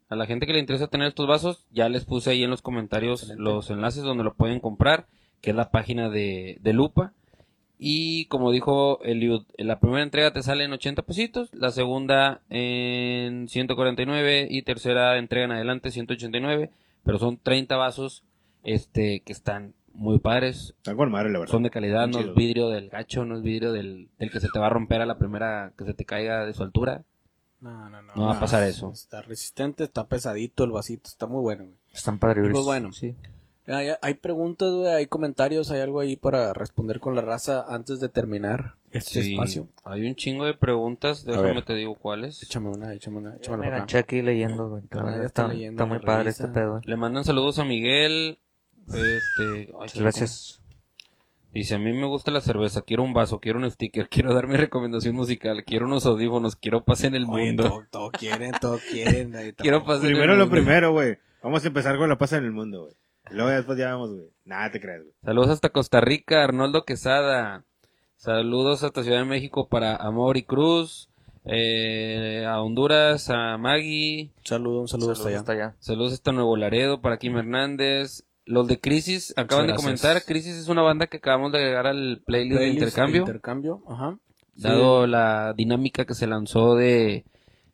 [0.09, 2.61] a la gente que le interesa tener estos vasos, ya les puse ahí en los
[2.61, 3.43] comentarios Excelente.
[3.43, 5.07] los enlaces donde lo pueden comprar,
[5.41, 7.13] que es la página de, de Lupa.
[7.85, 13.47] Y como dijo Eliud, la primera entrega te sale en 80 pesitos, la segunda en
[13.49, 16.69] 149 y tercera entrega en adelante 189,
[17.03, 18.23] pero son 30 vasos
[18.63, 21.51] este que están muy padres, Están con madre, la verdad.
[21.51, 24.47] son de calidad, no es vidrio del gacho, no es vidrio del, del que se
[24.49, 27.03] te va a romper a la primera que se te caiga de su altura.
[27.61, 28.13] No, no, no.
[28.15, 28.91] No va a pasar eso.
[28.91, 31.63] Está resistente, está pesadito el vasito, está muy bueno.
[31.65, 31.75] güey.
[31.93, 32.49] Están padres.
[32.51, 32.91] Pues bueno.
[32.91, 33.15] Sí.
[33.67, 38.01] Hay, hay preguntas, güey, hay comentarios, hay algo ahí para responder con la raza antes
[38.01, 39.69] de terminar este Sí, espacio.
[39.85, 42.43] Hay un chingo de preguntas, déjame te digo cuáles.
[42.43, 44.83] Échame una, échame una, Me échame enganché aquí leyendo, güey.
[44.91, 46.81] Ah, está, está leyendo está muy padre este pedo.
[46.83, 48.37] Le mandan saludos a Miguel.
[48.87, 50.59] Este, ay, gracias.
[51.53, 54.47] Dice, a mí me gusta la cerveza, quiero un vaso, quiero un sticker, quiero dar
[54.47, 57.63] mi recomendación musical, quiero unos audífonos, quiero paz en el Oye, mundo.
[57.69, 59.35] todo, todo quieren, todo quieren.
[59.35, 59.53] ahí.
[59.53, 60.51] Quiero paz en el Primero lo mundo.
[60.55, 61.17] primero, güey.
[61.43, 62.93] Vamos a empezar con la paz en el mundo, güey.
[63.29, 64.27] Luego ya después ya vamos, güey.
[64.45, 65.13] Nada te creas, güey.
[65.23, 67.63] Saludos hasta Costa Rica, Arnoldo Quesada.
[68.17, 71.09] Saludos hasta Ciudad de México para Amor y Cruz.
[71.45, 74.31] Eh, a Honduras, a Maggie.
[74.43, 75.39] Saludo, un saludo hasta Saludos allá.
[75.39, 75.75] hasta allá.
[75.79, 78.23] Saludos hasta Nuevo Laredo, para Kim Hernández.
[78.45, 79.85] Los de Crisis acaban de gracias.
[80.01, 80.23] comentar.
[80.25, 83.21] Crisis es una banda que acabamos de agregar al playlist, de Playlist intercambio.
[83.21, 84.17] Intercambio, ajá.
[84.55, 87.25] Dado la dinámica que se lanzó de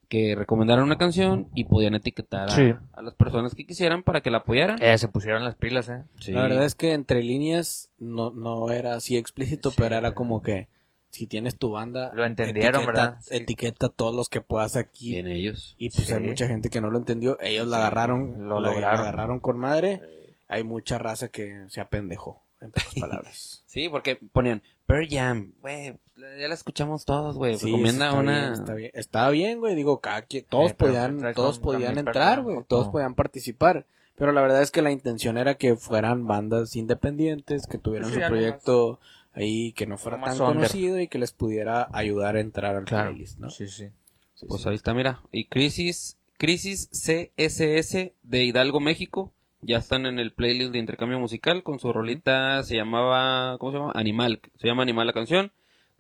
[0.08, 2.74] que recomendaron una canción y podían etiquetar a, Sí.
[2.94, 4.82] a las personas que quisieran para que la apoyaran.
[4.82, 6.04] Eh, se pusieron las pilas, eh.
[6.20, 6.32] Sí.
[6.32, 10.42] La verdad es que entre líneas no, no era así explícito, Sí, pero era como
[10.42, 10.68] que
[11.12, 13.18] si tienes tu banda, Lo entendieron, etiqueta, ¿verdad?
[13.22, 13.36] Sí.
[13.36, 15.12] etiqueta a todos los que puedas aquí.
[15.12, 15.76] Bien ellos.
[15.78, 16.14] Y pues Sí.
[16.14, 17.38] hay mucha gente que no lo entendió.
[17.42, 19.00] Ellos la agarraron, lo lo lograron.
[19.02, 20.02] agarraron con madre.
[20.50, 23.64] Hay mucha raza que se apendejó, en pocas palabras.
[23.68, 27.58] Sí, porque ponían Pearl Jam, güey, ya la escuchamos todos, güey.
[27.58, 28.40] Sí, Recomienda está una.
[28.42, 29.76] Bien, está bien, Está bien, güey.
[29.76, 32.58] Digo, cada quien- todos Eh, podían, todos con- podían con entrar, güey.
[32.68, 33.86] Todos podían participar.
[34.16, 38.20] Pero la verdad es que la intención era que fueran bandas independientes, que tuvieran Sí,
[38.20, 39.00] su proyecto
[39.32, 40.56] ahí, que no fuera más tan under.
[40.68, 43.12] conocido y que les pudiera ayudar a entrar al Claro.
[43.12, 43.50] playlist, ¿no?
[43.50, 43.88] Sí, sí.
[44.34, 45.22] Sí, Pues ahí está, mira.
[45.32, 49.32] Y Crisis, Crisis CSS de Hidalgo, México.
[49.62, 52.64] Ya están en el playlist de intercambio musical con su rolita.
[52.64, 53.92] Se llamaba, ¿cómo se llama?
[53.94, 54.40] Animal.
[54.58, 55.52] Se llama Animal la canción.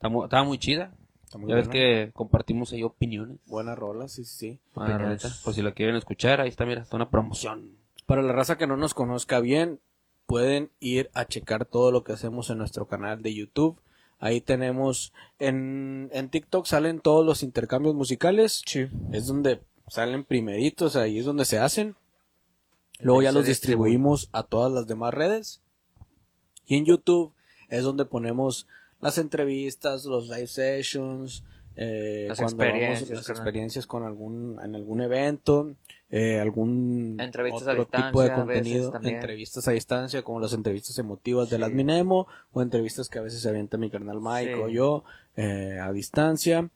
[0.01, 0.93] Estaba muy chida.
[1.26, 3.38] Está muy ya ves que compartimos ahí opiniones.
[3.45, 4.60] Buena rola, sí, sí, sí.
[4.74, 5.30] Buena rolita.
[5.43, 7.78] Por si la quieren escuchar, ahí está, mira, está una promoción.
[8.05, 9.80] Para la raza que no nos conozca bien,
[10.26, 13.80] pueden ir a checar todo lo que hacemos en nuestro canal de YouTube.
[14.20, 18.64] Ahí tenemos, en, en TikTok salen todos los intercambios musicales.
[18.66, 18.88] Sí.
[19.12, 21.95] Es donde salen primeritos, ahí es donde se hacen.
[23.00, 25.62] Luego ya los distribuimos a todas las demás redes.
[26.66, 27.34] Y en YouTube
[27.70, 28.68] es donde ponemos
[29.02, 31.43] las entrevistas, los live sessions,
[31.76, 35.74] eh, Las cuando vamos experiencias, las experiencias con algún en algún evento,
[36.10, 39.16] eh, algún Entrevistas a otro distancia, tipo de a contenido, también.
[39.16, 41.66] entrevistas a distancia como las entrevistas emotivas del Sí.
[41.66, 44.60] Adminemo o entrevistas que a veces se avienta mi carnal Mike Sí.
[44.62, 45.04] o yo
[45.38, 46.70] eh, a distancia.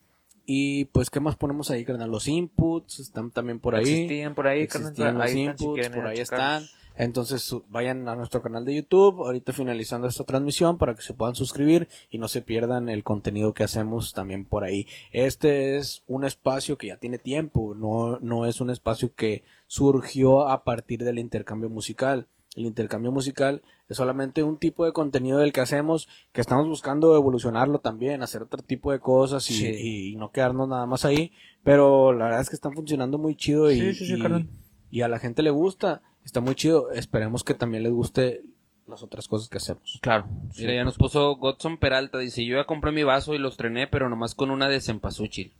[0.45, 2.11] Y pues, ¿qué más ponemos ahí, carnal?
[2.11, 3.83] Los inputs están también por ahí.
[3.83, 6.19] Existían por ahí, carnal, Existían los ahí están, si inputs, por ahí checarlos.
[6.19, 6.83] están.
[6.95, 11.35] Entonces vayan a nuestro canal de YouTube, ahorita finalizando esta transmisión, para que se puedan
[11.35, 14.87] suscribir y no se pierdan el contenido que hacemos también por ahí.
[15.11, 20.47] Este es un espacio que ya tiene tiempo, no, no es un espacio que surgió
[20.47, 22.27] a partir del intercambio musical.
[22.55, 27.15] El intercambio musical es solamente un tipo de contenido del que hacemos, que estamos buscando
[27.15, 30.11] evolucionarlo también, hacer otro tipo de cosas y, Sí.
[30.11, 31.31] y no quedarnos nada más ahí.
[31.63, 34.47] Pero la verdad es que están funcionando muy chido y, Sí, sí, sí,
[34.91, 36.01] y- a la gente le gusta.
[36.23, 36.91] Está muy chido.
[36.91, 38.43] Esperemos que también les guste
[38.87, 39.97] las otras cosas que hacemos.
[40.01, 40.25] Claro.
[40.57, 42.19] Mira, ya nos puso Godson Peralta.
[42.19, 45.53] Dice: Yo ya compré mi vaso y los trené, pero nomás con una de cempasúchil.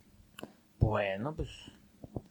[0.78, 1.48] Bueno, pues.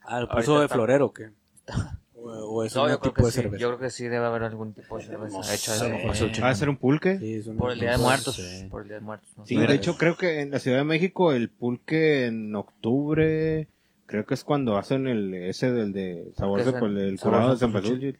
[0.02, 1.30] Ah, ¿el Ahorita puso de está- florero qué?
[2.26, 3.42] O, es No, un yo creo tipo que de sí.
[3.42, 3.60] cerveza.
[3.60, 5.84] Yo creo que sí debe haber algún tipo de cerveza No hecha sé.
[5.90, 6.42] de cempasúchil.
[6.44, 7.18] ¿Va a ser un pulque?
[7.18, 8.40] Sí, es un- Por el Día de Muertos.
[8.70, 9.28] Por el Día de Muertos.
[9.36, 9.46] ¿no?
[9.46, 13.68] Sí, de hecho creo que en la Ciudad de México el pulque en octubre,
[14.06, 17.56] creo que es cuando hacen el ese del de sabor de el el curado de
[17.58, 17.72] San.
[17.72, 18.18] Pedro.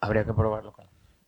[0.00, 0.74] Habría que probarlo.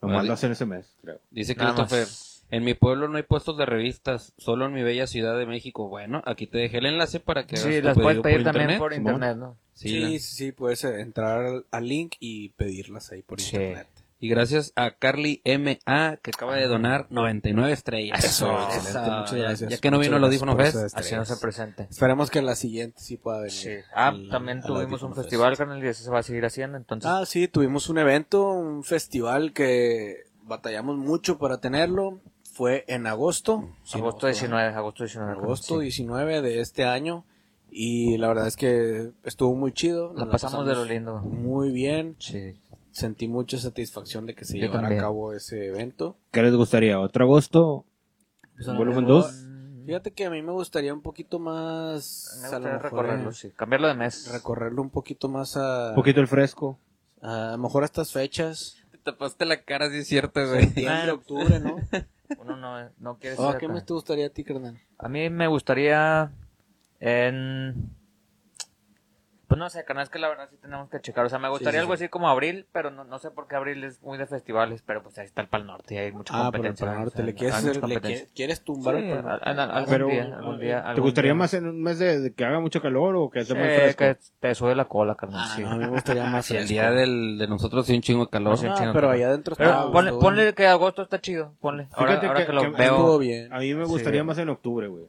[0.00, 1.18] Nomás lo hacen ese mes, creo.
[1.30, 2.06] Dice Christopher.
[2.50, 5.88] En mi pueblo no hay puestos de revistas, solo en mi bella ciudad de México.
[5.88, 8.78] Bueno, aquí te dejé el enlace para que Sí, las puedes pedir por también internet.
[8.78, 9.56] por internet, ¿no?
[9.74, 13.56] Sí, Sí, la- sí, puedes eh, entrar al, al link y pedirlas ahí por Sí.
[13.56, 13.86] internet.
[14.20, 16.16] Y gracias a Carly M.A.
[16.20, 18.24] que acaba de donar 99 estrellas.
[18.24, 18.76] Eso, Esa.
[18.76, 19.70] excelente, muchas gracias.
[19.70, 20.76] Ya que no Muchas vino el gracias audífono por Fest.
[20.76, 21.56] esas Haciéndose estrellas.
[21.56, 21.86] presente.
[21.88, 23.52] Esperemos que la siguiente sí pueda venir.
[23.52, 23.70] Sí.
[23.94, 25.20] Ah, al- también tuvimos un Fest.
[25.22, 27.08] festival, carnal, y eso se va a seguir haciendo, entonces.
[27.08, 32.20] Ah, sí, tuvimos un evento, un festival que batallamos mucho para tenerlo.
[32.58, 33.68] Fue en agosto.
[33.84, 34.32] si no agosto mal.
[34.34, 35.28] 19, agosto 19.
[35.30, 35.82] carnal, agosto sí.
[35.82, 37.24] 19 de este año.
[37.70, 40.12] Y la verdad es que estuvo muy chido.
[40.12, 41.20] Nos pasamos de lo lindo.
[41.20, 42.16] Muy bien.
[42.18, 42.60] Sí.
[42.90, 44.98] Sentí mucha satisfacción de que se Yo llevara también.
[44.98, 46.16] a cabo ese evento.
[46.32, 46.98] ¿Qué les gustaría?
[46.98, 47.84] ¿Otro agosto?
[48.66, 49.44] ¿Volumen 2?
[49.86, 52.40] Fíjate que a mí me gustaría un poquito más.
[52.42, 53.50] Me a lo gustaría mejor, recorrerlo, eh, sí.
[53.54, 54.32] Cambiarlo de mes.
[54.32, 55.90] recorrerlo un poquito más a.
[55.90, 56.80] Un poquito el fresco.
[57.22, 58.82] A lo mejor a estas fechas.
[58.90, 60.64] Te tapaste la cara, sí es cierto, güey.
[60.64, 61.76] Septiembre, octubre, ¿no?
[62.36, 63.72] Uno no, no quiere Oh, ser ¿Qué acá.
[63.74, 64.80] más te gustaría a ti, carnal?
[64.98, 66.30] A mí me gustaría
[67.00, 67.90] en...
[69.48, 71.24] Pues no sé, carnal, es que la verdad sí tenemos que checar.
[71.24, 72.04] O sea, me gustaría sí, algo sí.
[72.04, 75.02] así como abril, pero no, no sé por qué abril es muy de festivales, pero
[75.02, 76.86] pues ahí está el Pal Norte y hay mucha Ah, el competencia.
[76.86, 77.16] O Norte.
[77.16, 78.26] sea, ¿Le quieres, hacer- le competencia.
[78.34, 79.44] ¿Quieres tumbar Sí, el Pal Norte?
[79.48, 81.38] al- al- algún Pero, día, algún día, ¿Te algún gustaría día.
[81.38, 83.68] más en un mes de, de que haga mucho calor o que esté Sí, muy
[83.70, 83.98] fresco?
[84.04, 85.40] que te sube la cola, carnal.
[85.42, 85.62] Ah, sí.
[85.62, 88.26] no, a mí me gustaría más Si el día del, de nosotros sí un chingo
[88.26, 88.58] de calor.
[88.58, 90.18] Sí, un No, chingo, pero allá adentro Pero está.
[90.20, 91.88] ponle, que agosto está chido, ponle.
[91.92, 93.18] Ahora, Fíjate ahora que- que, lo que Estuvo veo.
[93.18, 93.50] bien.
[93.50, 95.06] A mí me gustaría más en octubre, güey.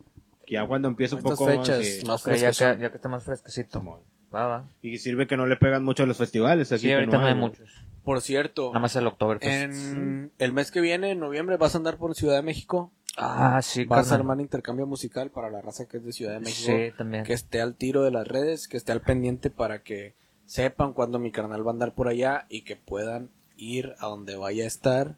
[0.48, 3.84] Ya cuando empieza un Estas poco más ya, que, ya que está más fresquecito.
[4.30, 4.42] Simón.
[4.42, 4.66] Va, va.
[4.82, 6.72] Y sirve que no le pegan mucho a los festivales.
[6.72, 7.70] Aquí Sí, ahorita no hay muchos.
[8.04, 9.72] Por cierto, Nada más el Oktoberfest.
[9.98, 12.92] en el mes que viene, en noviembre, vas a andar por Ciudad de México.
[13.18, 16.40] Ah, sí, Vas a armar intercambio musical para la raza que es de Ciudad de
[16.40, 16.72] México.
[16.72, 17.24] Sí, también.
[17.26, 20.16] Que esté al tiro de las redes, que esté al pendiente para que
[20.46, 24.36] sepan cuándo mi carnal va a andar por allá y que puedan ir a donde
[24.38, 25.16] vaya a estar.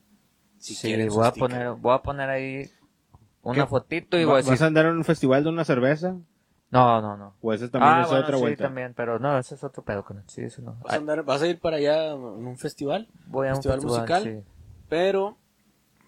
[0.58, 2.72] Si sí, quieren voy a poner, voy a poner ahí
[3.44, 3.70] una ¿Qué?
[3.70, 4.52] fotito y ¿Va- voy a decir...
[4.52, 6.16] ¿Vas a andar en un festival de una cerveza?
[6.72, 7.34] No, no, no.
[7.42, 8.64] ¿O esa también ah, es bueno, otra sí, vuelta?
[8.64, 10.24] también, pero no, ese es otro pedo, carnal.
[10.28, 10.78] Sí, eso no.
[10.84, 13.82] ¿Vas a, andar- vas a ir para allá en un festival, Voy a un festival
[13.82, 14.52] festival, musical, sí.
[14.88, 15.38] pero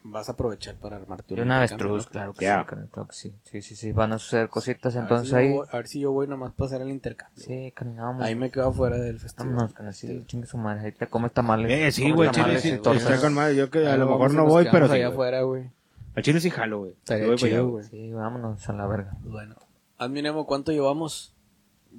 [0.05, 2.65] vas a aprovechar para armarte una avestruz, claro que Ya.
[3.11, 3.35] sí, sí.
[3.43, 5.51] Sí, sí, sí, van a suceder cositas, A entonces si ahí...
[5.53, 7.43] voy- a ver si yo voy nomás para hacer el intercambio.
[7.43, 8.23] Sí, carnal, vamos.
[8.23, 9.49] Ahí me quedo fuera del festival.
[9.53, 10.85] Vámonos, carnal, sí, chingue su madre.
[10.85, 11.71] Ahí te comes tamales.
[11.71, 13.55] Eh, sí, güey, Chile sí, está con madre.
[13.57, 14.93] Yo que a Ahí lo mejor no voy, pero sí.
[14.95, 15.69] allá afuera, güey.
[16.15, 16.87] A Chile sí jalo.
[16.87, 17.83] Estaría chido, güey.
[17.85, 19.11] Sí, vámonos a la verga.
[19.23, 19.55] Bueno.
[19.97, 21.33] Admiremos cuánto llevamos.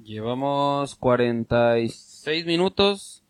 [0.03, 3.23] Llevamos 46 minutos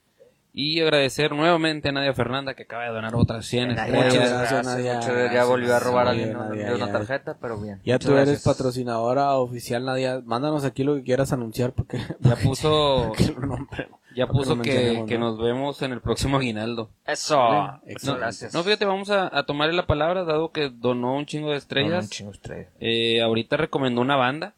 [0.52, 4.66] y agradecer nuevamente a Nadia Fernanda que acaba de donar otras 100 Muchas gracias, gracias,
[4.66, 4.94] Nadia.
[4.96, 5.34] muchas gracias.
[5.34, 6.92] Ya volvió a robar a alguien Nadia, una ya.
[6.92, 7.82] tarjeta, pero bien.
[7.86, 8.44] Ya Muchas tú eres gracias.
[8.56, 10.22] patrocinadora oficial, Nadia.
[10.26, 14.00] Mándanos aquí lo que quieras anunciar porque Ya puso, que lo nombremos.
[14.16, 15.32] Ya puso que, que ¿no?
[15.32, 16.90] nos vemos en el próximo aguinaldo.
[17.06, 17.38] Eso.
[18.16, 18.54] Gracias.
[18.54, 22.06] No, fíjate, vamos a, a tomarle la palabra, dado que donó un chingo de estrellas.
[22.06, 22.68] un chingo de estrellas.
[22.80, 24.54] Eh, ahorita recomendó una banda.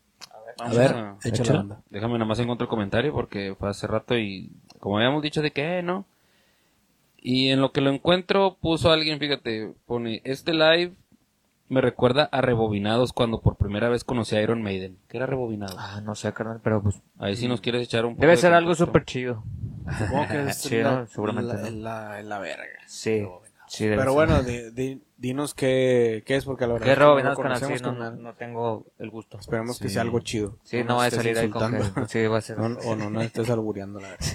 [0.59, 1.17] A ver, a-
[1.53, 1.81] banda.
[1.89, 5.51] Déjame nada más encontrar el comentario porque fue hace rato y como habíamos dicho de
[5.51, 6.05] que eh, no.
[7.19, 10.93] Y en lo que lo encuentro puso alguien, fíjate, pone, este live
[11.69, 14.97] me recuerda a Rebobinados cuando por primera vez conocí a Iron Maiden.
[15.07, 15.75] ¿Qué era Rebobinados?
[15.77, 17.01] Ah, no sé, carnal, pero pues...
[17.19, 18.85] Ahí sí nos quieres echar un poco Debe de ser algo contexto.
[18.85, 19.43] súper chido.
[19.97, 21.07] Supongo que es Sí, la, ¿no?
[21.07, 21.77] Seguramente la, no.
[21.77, 22.63] la- la verga.
[22.85, 23.27] Sí.
[23.69, 24.11] Sí, Pero ser.
[24.11, 27.37] bueno, di- di- dinos qué, qué es porque a la verdad ¿Qué que no rebobinados,
[27.37, 27.59] carnal?
[27.77, 29.37] Sí, no, no, no tengo el gusto.
[29.39, 30.55] Esperemos que sea algo chido.
[30.63, 31.83] Sí, no, va a salir ahí con que...
[32.07, 32.57] Sí, va a ser...
[32.59, 34.25] No, o no, no estés albureando la verdad.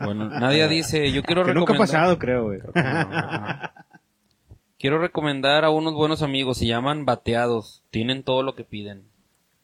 [0.00, 2.60] Bueno, Nadia dice, yo quiero Que nunca ha recomendar, pasado, creo, güey.
[4.82, 9.04] Quiero recomendar a unos buenos amigos, se llaman Bateados, tienen todo lo que piden.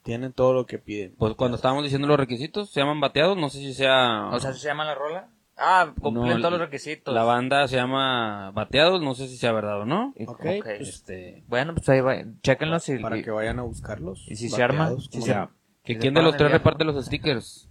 [0.04, 1.16] Tienen todo lo que piden.
[1.18, 4.30] Pues cuando estábamos diciendo los requisitos, se llaman Bateados, no sé si sea...
[4.32, 5.28] O sea, ¿se llama la rola?
[5.56, 7.12] Ah, cumplen No, todos los requisitos.
[7.12, 10.14] La banda se llama Bateados, no sé si sea verdad o no.
[10.20, 12.14] Ok, ok, pues, Este, Bueno, pues ahí va.
[12.42, 12.98] Chéquenlos y...
[12.98, 14.24] Para que vayan a buscarlos.
[14.28, 15.34] y si se arma, si se-.
[15.82, 16.58] ¿que se ¿Quién de los tres viaje.
[16.58, 17.68] reparte los stickers?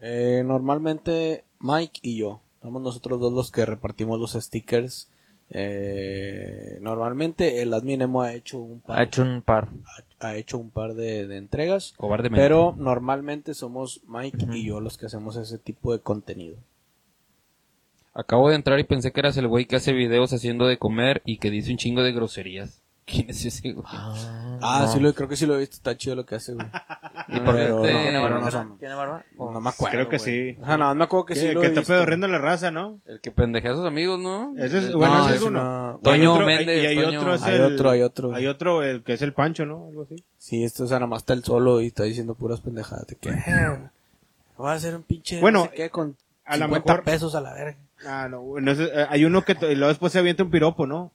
[0.00, 2.42] Eh, normalmente Mike y yo.
[2.60, 5.08] Somos nosotros dos los que repartimos los stickers.
[5.50, 9.68] Eh, normalmente el admin Emo ha hecho un par, Ha hecho un par.
[10.20, 11.94] ha hecho un par de, de entregas.
[11.96, 12.42] Cobardemente.
[12.42, 16.56] Pero normalmente somos Mike y yo los que hacemos ese tipo de contenido.
[18.14, 21.22] Acabo de entrar y pensé que eras el güey que hace videos haciendo de comer
[21.24, 22.82] y que dice un chingo de groserías.
[23.10, 23.86] ¿Quién es ese güey?
[23.90, 24.92] Ah, no.
[24.92, 25.76] sí, lo, creo que sí lo he visto.
[25.76, 26.66] Está chido lo que hace, güey.
[27.28, 28.40] ¿Y por qué te- no, ¿Tiene barba?
[28.64, 29.24] no ¿Tiene barba?
[29.38, 29.92] No me acuerdo.
[29.92, 30.54] Creo que güey.
[30.54, 30.58] sí.
[30.60, 31.94] O sea, nada más me acuerdo que sí lo que está visto.
[31.94, 33.00] pedorreando la raza, ¿no?
[33.06, 34.52] El que pendejea a sus amigos, ¿no?
[34.58, 35.62] Ese es, El- bueno, No, ese es uno.
[35.92, 36.00] no.
[36.02, 37.20] Toño Hay Méndez, Y hay Toño.
[37.20, 38.34] otro, es Hay el- otro, hay otro.
[38.34, 39.86] Hay otro, el que es el Pancho, ¿no?
[39.88, 40.16] Algo así.
[40.36, 43.06] Sí, esto o sea, nada más está el solo y está diciendo puras pendejadas.
[43.06, 43.78] De que, eh,
[44.56, 45.40] voy a hacer un pinche.
[45.40, 47.76] Bueno, no qué con a lo 50 mejor- pesos a la verga.
[48.06, 50.86] Ah, no, bueno, ese- eh, hay uno que y luego después se avienta un piropo,
[50.86, 51.10] ¿no?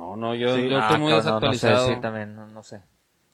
[0.00, 0.68] No, no, yo, Sí.
[0.68, 1.88] yo Ah, estoy muy cabrón, no, no sé, desactualizado.
[1.88, 2.80] sí, también, no, no sé.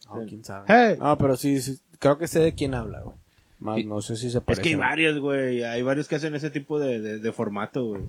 [0.08, 0.64] No, quién sabe.
[0.68, 0.96] Hey.
[0.98, 3.16] No, pero sí, sí, creo que sé de quién habla, güey.
[3.58, 4.62] Más no sé si se Es parece.
[4.62, 5.62] que hay varios, güey.
[5.62, 8.02] Hay varios que hacen ese tipo de, de, de formato, güey.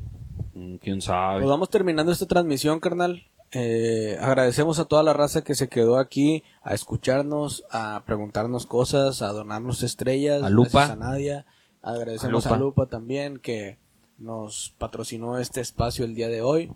[0.56, 1.40] Mm, ¿Quién sabe?
[1.40, 3.24] Pues vamos terminando esta transmisión, carnal.
[3.52, 9.22] Eh, agradecemos a toda la raza que se quedó aquí a escucharnos, a preguntarnos cosas,
[9.22, 10.44] a donarnos estrellas.
[10.44, 10.92] A Lupa.
[10.92, 11.46] a Nadia.
[11.82, 12.58] Agradecemos A.
[12.58, 12.88] Lupa.
[12.88, 13.78] también que
[14.18, 16.72] nos patrocinó este espacio el día de hoy.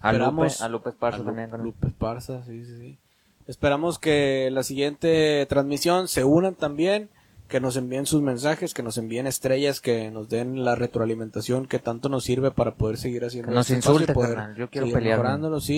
[0.00, 1.50] A Lupe, Esperamos- a Lupe Esparza Lu- también.
[1.50, 2.98] con- Lupe Esparza, sí, sí, sí.
[3.46, 7.08] Esperamos que la siguiente transmisión se unan también,
[7.48, 11.78] que nos envíen sus mensajes, que nos envíen estrellas, que nos den la retroalimentación que
[11.78, 14.56] tanto nos sirve para poder seguir haciendo Que nos este espacio y insulte, poder carnal.
[14.56, 14.92] Yo quiero sí,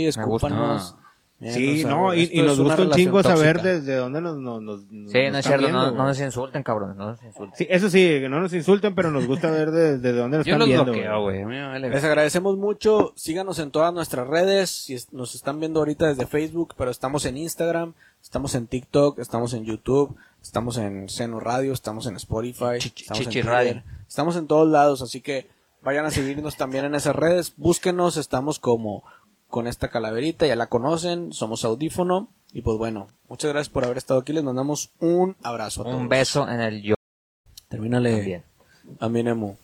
[0.06, 0.20] gusta.
[0.20, 0.96] escúpanos.
[1.40, 4.60] Sí, o sea, no, y, y nos gusta un chingo saber desde dónde nos, nos,
[4.60, 7.54] nos- Sí, nos no es cierto, viendo, no, no nos insulten, cabrones, no nos insulten.
[7.56, 10.46] Sí, eso sí, que no nos insulten, pero nos gusta ver desde de dónde nos
[10.46, 10.92] Yo están los viendo.
[10.92, 11.78] bloqueo.
[11.78, 13.12] Les agradecemos mucho.
[13.14, 14.68] Síganos en todas nuestras redes.
[14.70, 19.20] Si es- nos están viendo ahorita desde Facebook, pero estamos en Instagram, estamos en TikTok,
[19.20, 23.46] estamos en YouTube, estamos en Seno Radio, estamos en Spotify, Chichi- estamos en Chichi Twitter.
[23.46, 23.82] Radio.
[24.08, 25.46] Estamos en todos lados, así que
[25.82, 27.54] vayan a seguirnos también en esas redes.
[27.56, 29.04] Búsquenos, estamos como
[29.48, 32.28] con esta calaverita, ya la conocen, somos audífono.
[32.52, 34.32] Y pues bueno, muchas gracias por haber estado aquí.
[34.32, 35.96] Les mandamos un abrazo a todos.
[35.96, 36.94] Un beso en el yo
[37.68, 38.44] Termínale también.
[39.00, 39.56] a mi Nemo.